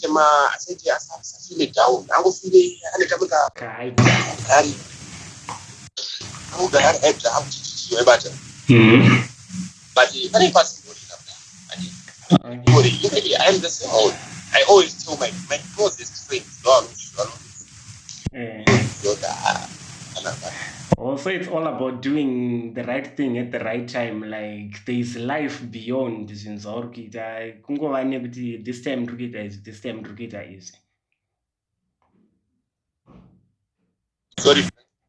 jama'a 0.02 0.60
sai 0.60 0.76
ke 0.76 0.90
a 0.92 1.00
sa 1.00 1.16
filin 1.48 1.72
dawo. 1.72 2.06
Na 2.08 2.16
hagu 2.20 2.32
fili 2.32 2.80
ana 2.96 3.06
ta 3.08 3.18
buga 3.18 3.40
kari 3.56 3.92
an 6.52 6.58
buga 6.60 6.80
har 6.82 6.96
yadda 7.04 7.30
hagu 7.32 7.50
ciki 7.52 7.96
ba 8.06 8.18
ta. 8.20 8.30
Hmm. 8.68 9.24
Ba 9.96 10.04
ta 10.06 10.14
yi 10.16 10.30
ba 10.52 10.64
ta 10.64 10.75
the 22.76 22.84
right 22.84 23.16
thing 23.18 23.38
at 23.38 23.52
the 23.52 23.60
right 23.60 23.88
time. 23.88 24.22
Like 24.30 24.86
there 24.86 25.00
is 25.00 25.16
life 25.16 25.64
beyond 25.64 26.30
zvinhu 26.34 26.58
zvauri 26.58 26.88
kuita 26.88 27.52
kungova 27.62 28.04
nekuti 28.04 28.58
this 28.64 28.82
time 28.82 28.96
ndiri 28.96 29.18
kuita 29.18 29.44
izvi 29.44 29.64
this 29.64 29.82
time 29.82 29.94
ndiri 29.94 30.16
kuita 30.16 30.46
izvi 30.46 30.78
Sorry. 34.40 34.64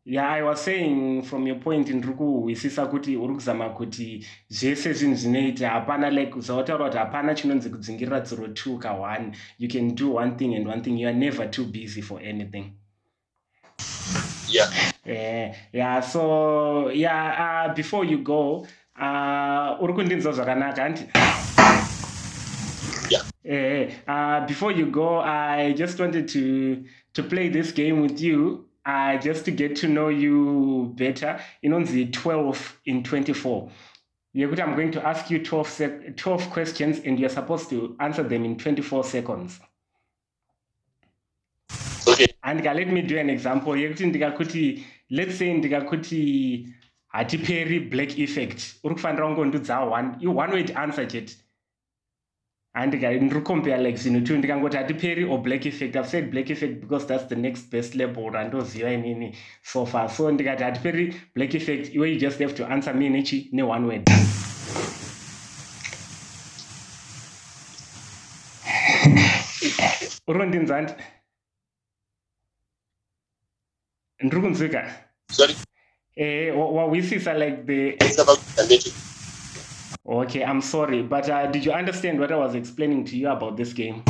yeah 0.05 0.31
i 0.33 0.43
was 0.43 0.65
saying 0.65 1.23
from 1.23 1.47
your 1.47 1.61
point 1.61 1.89
ndiri 1.89 2.15
kuhwisisa 2.15 2.87
kuti 2.87 3.17
uri 3.17 3.35
kuzama 3.35 3.71
kuti 3.71 4.27
zvese 4.49 4.93
zvinhu 4.93 5.17
zvinoita 5.17 5.71
hapana 5.71 6.11
like 6.11 6.41
zvautaura 6.41 6.85
kuti 6.85 6.99
hapana 6.99 7.35
chinonzi 7.35 7.71
kudzingirira 7.71 8.21
dziro 8.21 8.49
two 8.49 8.79
ka 8.79 8.93
one 8.93 9.37
you 9.59 9.69
can 9.69 9.95
do 9.95 10.15
one 10.15 10.37
thing 10.37 10.57
and 10.57 10.69
one 10.69 10.83
thing 10.83 11.01
you 11.01 11.09
are 11.09 11.19
never 11.19 11.51
too 11.51 11.65
busy 11.65 12.03
for 12.03 12.23
anything 12.23 12.65
Yeah. 14.49 14.93
Eh, 15.07 15.55
yeah, 15.73 16.01
so 16.01 16.89
yeah, 16.91 17.69
uh, 17.69 17.75
before 17.75 18.05
you 18.05 18.19
go, 18.19 18.67
uh, 19.01 19.77
uri 19.81 19.93
kundinzwa 19.95 20.33
zvakanaka 20.33 20.83
hanti? 20.83 21.05
Yeah. 23.11 23.23
Eh, 23.45 23.93
uh, 24.09 24.47
before 24.47 24.73
you 24.73 24.87
go, 24.87 25.21
I 25.21 25.73
just 25.75 26.01
wanted 26.01 26.29
to 26.29 26.83
to 27.13 27.23
play 27.23 27.49
this 27.49 27.73
game 27.73 28.03
with 28.03 28.21
you, 28.21 28.65
uh, 28.85 29.17
just 29.19 29.45
to 29.45 29.51
get 29.53 29.77
to 29.77 29.87
know 29.87 30.09
you 30.09 30.93
better. 30.97 31.41
Inonzi 31.63 32.13
12 32.13 32.81
in 32.87 33.03
24. 33.05 33.71
Yekuti 34.35 34.61
I'm 34.61 34.75
going 34.75 34.91
to 34.93 35.07
ask 35.07 35.31
you 35.31 35.39
12, 35.39 35.69
sec- 35.69 36.17
12 36.17 36.51
questions 36.51 36.99
and 37.07 37.19
you're 37.19 37.31
supposed 37.31 37.71
to 37.71 37.97
answer 38.01 38.23
them 38.25 38.45
in 38.45 38.57
24 38.59 39.05
seconds. 39.05 39.61
Okay. 42.09 42.27
andika 42.43 42.75
let 42.75 42.89
me 42.89 43.03
do 43.03 43.19
an 43.19 43.31
example 43.31 43.77
yekuti 43.77 44.07
ndikakuti 44.07 44.85
let's 45.11 45.39
say 45.39 45.55
ndikakuti 45.55 46.69
hatiperi 47.09 47.81
black 47.81 48.19
effect 48.19 48.61
uri 48.85 48.95
kufanira 48.95 49.27
kungondudza 49.27 49.81
one 49.81 50.09
i 50.21 50.27
one 50.27 50.53
word 50.53 50.73
answer 50.75 51.09
chete. 51.09 51.37
Andika 52.75 53.11
ndiri 53.11 53.41
compare 53.41 53.83
like 53.83 53.97
zvinhu 53.97 54.21
two 54.27 54.37
ndikangoti 54.37 54.77
hatiperi 54.77 55.25
or 55.25 55.39
black 55.39 55.67
effect. 55.67 55.97
I've 55.97 56.09
said 56.09 56.31
black 56.31 56.51
effect 56.51 56.81
because 56.81 57.07
that's 57.07 57.25
the 57.29 57.37
next 57.37 57.71
best 57.71 57.95
level 57.95 58.31
randoziva 58.31 58.93
inini 58.93 59.35
so 59.63 59.87
far. 59.87 60.11
So 60.11 60.31
ndikati 60.31 60.63
hatiperi 60.63 61.15
black 61.35 61.55
effect 61.55 61.95
iwe 61.95 62.13
you 62.13 62.19
just 62.19 62.39
have 62.41 62.55
to 62.55 62.67
answer 62.67 62.95
me 62.95 63.09
nechi 63.09 63.49
ne-one 63.53 63.87
word. 63.87 64.03
Uri 70.29 70.39
kundinzwa 70.39 70.97
kunzwika 74.19 75.07
Sorry. 75.31 75.57
Eh, 76.17 76.59
wa- 76.59 76.71
wahwisisa 76.71 77.35
like 77.35 77.67
the 77.67 77.89
It's 78.07 78.19
about 78.19 78.39
the 78.57 78.93
okay 80.09 80.45
i'm 80.45 80.63
sorry 80.63 81.03
but 81.03 81.29
uh, 81.29 81.47
did 81.51 81.65
you 81.65 81.73
understand 81.73 82.21
what 82.21 82.31
i 82.33 82.37
was 82.37 82.55
explaining 82.55 83.05
to 83.05 83.17
you 83.17 83.29
about 83.29 83.57
this 83.57 83.73
game? 83.73 84.03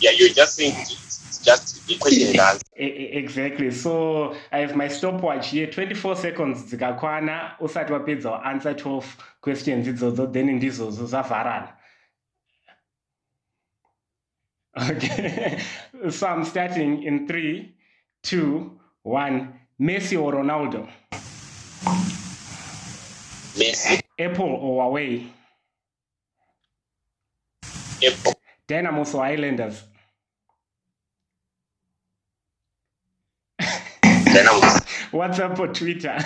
Yeah, 0.00 0.12
you're 0.12 0.28
just 0.34 0.54
saying 0.54 0.74
it's, 0.80 1.44
just 1.44 1.90
a 1.90 1.98
question 1.98 2.28
and 2.28 2.40
answer. 2.40 2.64
Exactly. 2.76 3.70
So 3.70 4.34
i 4.52 4.58
have 4.58 4.76
my 4.76 4.88
stopwatch 4.88 5.48
here. 5.50 5.66
24 5.66 6.16
seconds 6.16 6.64
dzikakwana 6.66 7.56
usati 7.60 7.92
wapedza 7.92 8.42
answer 8.42 8.72
12 8.74 9.02
questions 9.40 9.86
idzodzo 9.86 10.26
then 10.26 10.50
ndizvozo 10.50 11.06
zvavharana 11.06 11.76
okay. 14.90 15.58
So 16.10 16.26
i'm 16.26 16.44
starting 16.44 17.02
in 17.02 17.26
three 17.26 17.77
two 18.22 18.78
one. 19.02 19.54
Messi 19.80 20.20
or 20.20 20.32
ronaldo? 20.32 20.88
Messi, 23.54 24.00
apple 24.18 24.44
or 24.46 24.90
huawei? 24.90 25.28
Apple, 28.04 28.34
dynamos 28.66 29.14
or 29.14 29.22
islanders? 29.24 29.84
Dynamos, 34.02 34.80
whatsapp 35.12 35.58
or 35.60 35.68
twitter? 35.68 36.18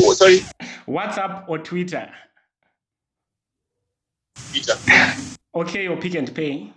Oh, 0.00 0.12
sorry, 0.12 0.44
whatsapp 0.86 1.48
or 1.48 1.58
twitter? 1.58 2.08
Peter, 4.52 4.74
okay 5.54 5.88
or 5.88 5.96
pick 5.96 6.14
and 6.14 6.34
pay. 6.34 6.72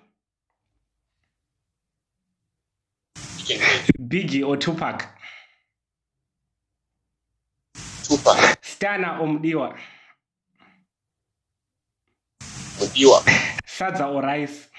Biggie 4.00 4.46
or 4.48 4.58
tupac? 4.58 5.06
Tupac, 8.04 8.58
stana 8.62 9.20
or 9.22 9.28
mdiwa 9.28 9.78
mdiwa 12.82 13.24
sadza 13.66 14.08
or 14.08 14.22
rice? 14.24 14.70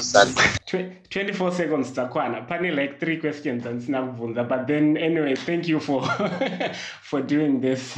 Sun, 0.00 0.28
Twe- 0.66 0.96
24 1.10 1.52
seconds 1.52 1.92
dzakwana 1.92 2.42
pane 2.48 2.70
like 2.70 2.98
three 3.00 3.16
questions 3.18 3.64
handisina 3.64 4.02
kubvunza 4.02 4.44
but 4.48 4.66
then 4.66 4.96
anyway 4.96 5.34
thank 5.36 5.68
you 5.68 5.80
for 5.80 6.02
for 7.02 7.22
doing 7.22 7.60
this 7.60 7.96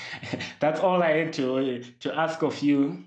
that's 0.60 0.80
all 0.80 1.02
i 1.02 1.10
had 1.10 1.32
to 1.32 1.82
to 2.00 2.12
ask 2.18 2.42
of 2.42 2.60
you. 2.62 3.04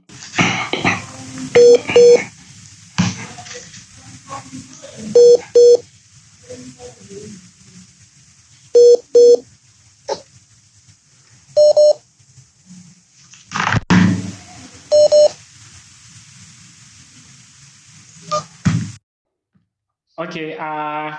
Okay, 20.18 20.56
uh, 20.58 21.18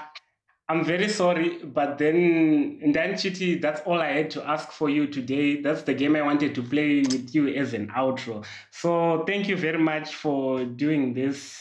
I'm 0.68 0.84
very 0.84 1.08
sorry, 1.08 1.58
but 1.62 1.96
then 1.96 2.80
Ndanchiti, 2.84 3.60
that's 3.62 3.82
all 3.86 4.00
I 4.00 4.08
had 4.08 4.30
to 4.32 4.42
ask 4.48 4.72
for 4.72 4.90
you 4.90 5.06
today. 5.06 5.60
That's 5.62 5.82
the 5.82 5.94
game 5.94 6.16
I 6.16 6.22
wanted 6.22 6.56
to 6.56 6.62
play 6.62 7.02
with 7.02 7.32
you 7.32 7.46
as 7.54 7.72
an 7.72 7.86
outro. 7.96 8.44
So 8.72 9.22
thank 9.28 9.46
you 9.46 9.56
very 9.56 9.78
much 9.78 10.16
for 10.16 10.64
doing 10.64 11.14
this 11.14 11.56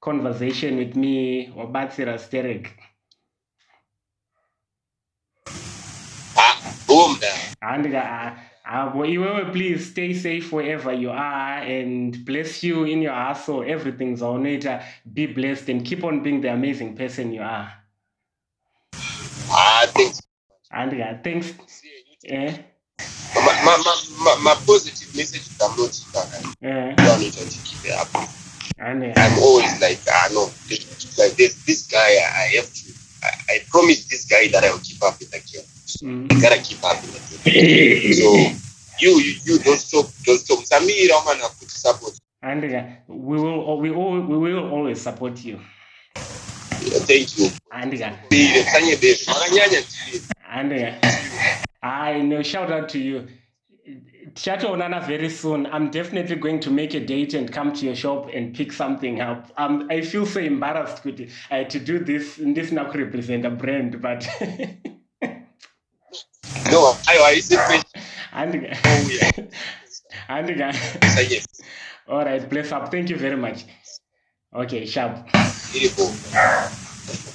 conversation 0.00 0.76
with 0.76 0.94
me, 0.94 1.48
Wabatsi 1.48 2.06
Rasterik. 2.06 2.68
Ah, 6.36 6.76
boom. 6.86 7.18
And 7.60 7.92
uh, 7.92 8.34
uh, 8.64 8.92
iwewe, 8.92 9.50
please 9.52 9.90
stay 9.90 10.12
safe 10.14 10.52
wherever 10.52 10.92
you 10.92 11.10
are 11.10 11.58
and 11.58 12.24
bless 12.24 12.62
you 12.62 12.84
in 12.84 13.02
your 13.02 13.14
hustle. 13.14 13.64
Everything's 13.66 14.22
on 14.22 14.46
it. 14.46 14.64
Uh, 14.64 14.80
be 15.12 15.26
blessed 15.26 15.70
and 15.70 15.84
keep 15.84 16.04
on 16.04 16.22
being 16.22 16.40
the 16.40 16.52
amazing 16.52 16.94
person 16.94 17.32
you 17.32 17.42
are. 17.42 17.83
Ah, 20.74 20.90
thanks. 20.90 20.92
And 20.92 21.00
uh, 21.00 21.22
thanks. 21.22 21.54
Eh? 22.26 22.58
Message 25.14 25.46
yeah. 26.60 26.94
don't 26.96 27.20
need 27.20 27.32
to 27.32 27.58
keep 27.62 27.84
it 27.84 27.92
up. 27.92 28.28
And, 28.78 29.04
uh, 29.04 29.12
I'm 29.16 29.38
always 29.38 29.80
like, 29.80 30.00
ah, 30.10 30.28
no, 30.32 30.50
like 31.18 31.36
this, 31.36 31.64
this 31.64 31.86
guy, 31.86 31.98
I 31.98 32.56
have 32.56 32.72
to, 32.72 32.92
I, 33.22 33.54
I 33.54 33.58
promise 33.70 34.06
this 34.06 34.24
guy 34.24 34.48
that 34.48 34.64
I 34.64 34.76
keep 34.82 35.02
up 35.02 35.18
with 35.20 35.30
the 35.30 35.38
game. 35.38 35.64
Mm. 36.02 36.32
You 36.32 36.42
gotta 36.42 36.60
keep 36.60 36.82
up 36.82 37.00
with 37.02 37.44
the 37.44 37.50
game. 37.50 38.12
so, 38.12 38.34
you, 38.98 39.20
you, 39.20 39.34
you 39.44 39.58
don't 39.60 39.78
stop, 39.78 40.06
don't 40.24 40.38
stop. 40.38 40.58
Samira, 40.64 41.24
man, 41.24 41.42
I 41.44 41.48
support. 41.68 42.18
And 42.42 42.64
uh, 42.64 42.82
we 43.06 43.38
will, 43.40 43.78
we 43.78 43.90
all, 43.90 44.20
we 44.20 44.36
will 44.36 44.68
always 44.70 45.00
support 45.00 45.44
you. 45.44 45.60
Yeah, 46.16 46.98
thank 46.98 47.38
you. 47.38 47.48
And 50.54 50.72
uh, 50.72 50.92
I 51.82 52.20
know, 52.20 52.42
shout 52.42 52.70
out 52.70 52.88
to 52.90 52.98
you. 52.98 53.26
Onana 54.36 55.06
very 55.06 55.28
soon. 55.28 55.66
I'm 55.66 55.90
definitely 55.90 56.36
going 56.36 56.60
to 56.60 56.70
make 56.70 56.94
a 56.94 57.00
date 57.00 57.34
and 57.34 57.52
come 57.52 57.72
to 57.74 57.84
your 57.84 57.94
shop 57.94 58.30
and 58.32 58.54
pick 58.54 58.72
something 58.72 59.20
up. 59.20 59.52
Um, 59.58 59.88
I 59.90 60.00
feel 60.00 60.24
so 60.26 60.40
embarrassed 60.40 61.02
to, 61.02 61.28
uh, 61.50 61.64
to 61.64 61.78
do 61.78 61.98
this. 61.98 62.36
This 62.40 62.72
now 62.72 62.90
represent 62.90 63.44
a 63.44 63.50
brand, 63.50 64.00
but. 64.00 64.26
no, 66.70 66.96
I, 67.08 67.18
I 67.18 67.40
see 67.40 67.56
And, 68.32 68.54
oh, 68.84 69.08
yeah. 69.10 69.30
and 70.28 70.48
yes. 70.58 71.60
All 72.08 72.24
right, 72.24 72.48
bless 72.48 72.72
up. 72.72 72.90
Thank 72.90 73.10
you 73.10 73.16
very 73.16 73.36
much. 73.36 73.64
Okay, 74.54 74.86
sharp. 74.86 75.28
Beautiful. 75.72 77.33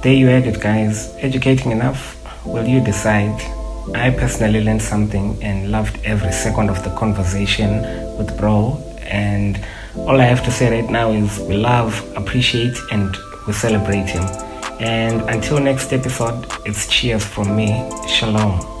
There 0.00 0.14
you 0.14 0.28
have 0.28 0.46
it, 0.46 0.60
guys. 0.60 1.12
Educating 1.18 1.72
enough? 1.72 2.16
Will 2.46 2.66
you 2.68 2.80
decide? 2.80 3.34
I 3.96 4.10
personally 4.10 4.62
learned 4.62 4.80
something 4.80 5.42
and 5.42 5.72
loved 5.72 5.98
every 6.04 6.30
second 6.30 6.70
of 6.70 6.84
the 6.84 6.90
conversation 6.90 7.82
with 8.16 8.38
Bro. 8.38 8.80
And 9.00 9.60
all 9.96 10.20
I 10.20 10.24
have 10.24 10.44
to 10.44 10.52
say 10.52 10.70
right 10.70 10.88
now 10.88 11.10
is 11.10 11.40
we 11.40 11.56
love, 11.56 12.00
appreciate, 12.16 12.76
and 12.92 13.16
we 13.48 13.52
celebrate 13.52 14.08
him. 14.08 14.22
And 14.78 15.22
until 15.22 15.58
next 15.58 15.92
episode, 15.92 16.46
it's 16.64 16.86
cheers 16.86 17.24
from 17.24 17.56
me. 17.56 17.90
Shalom. 18.06 18.77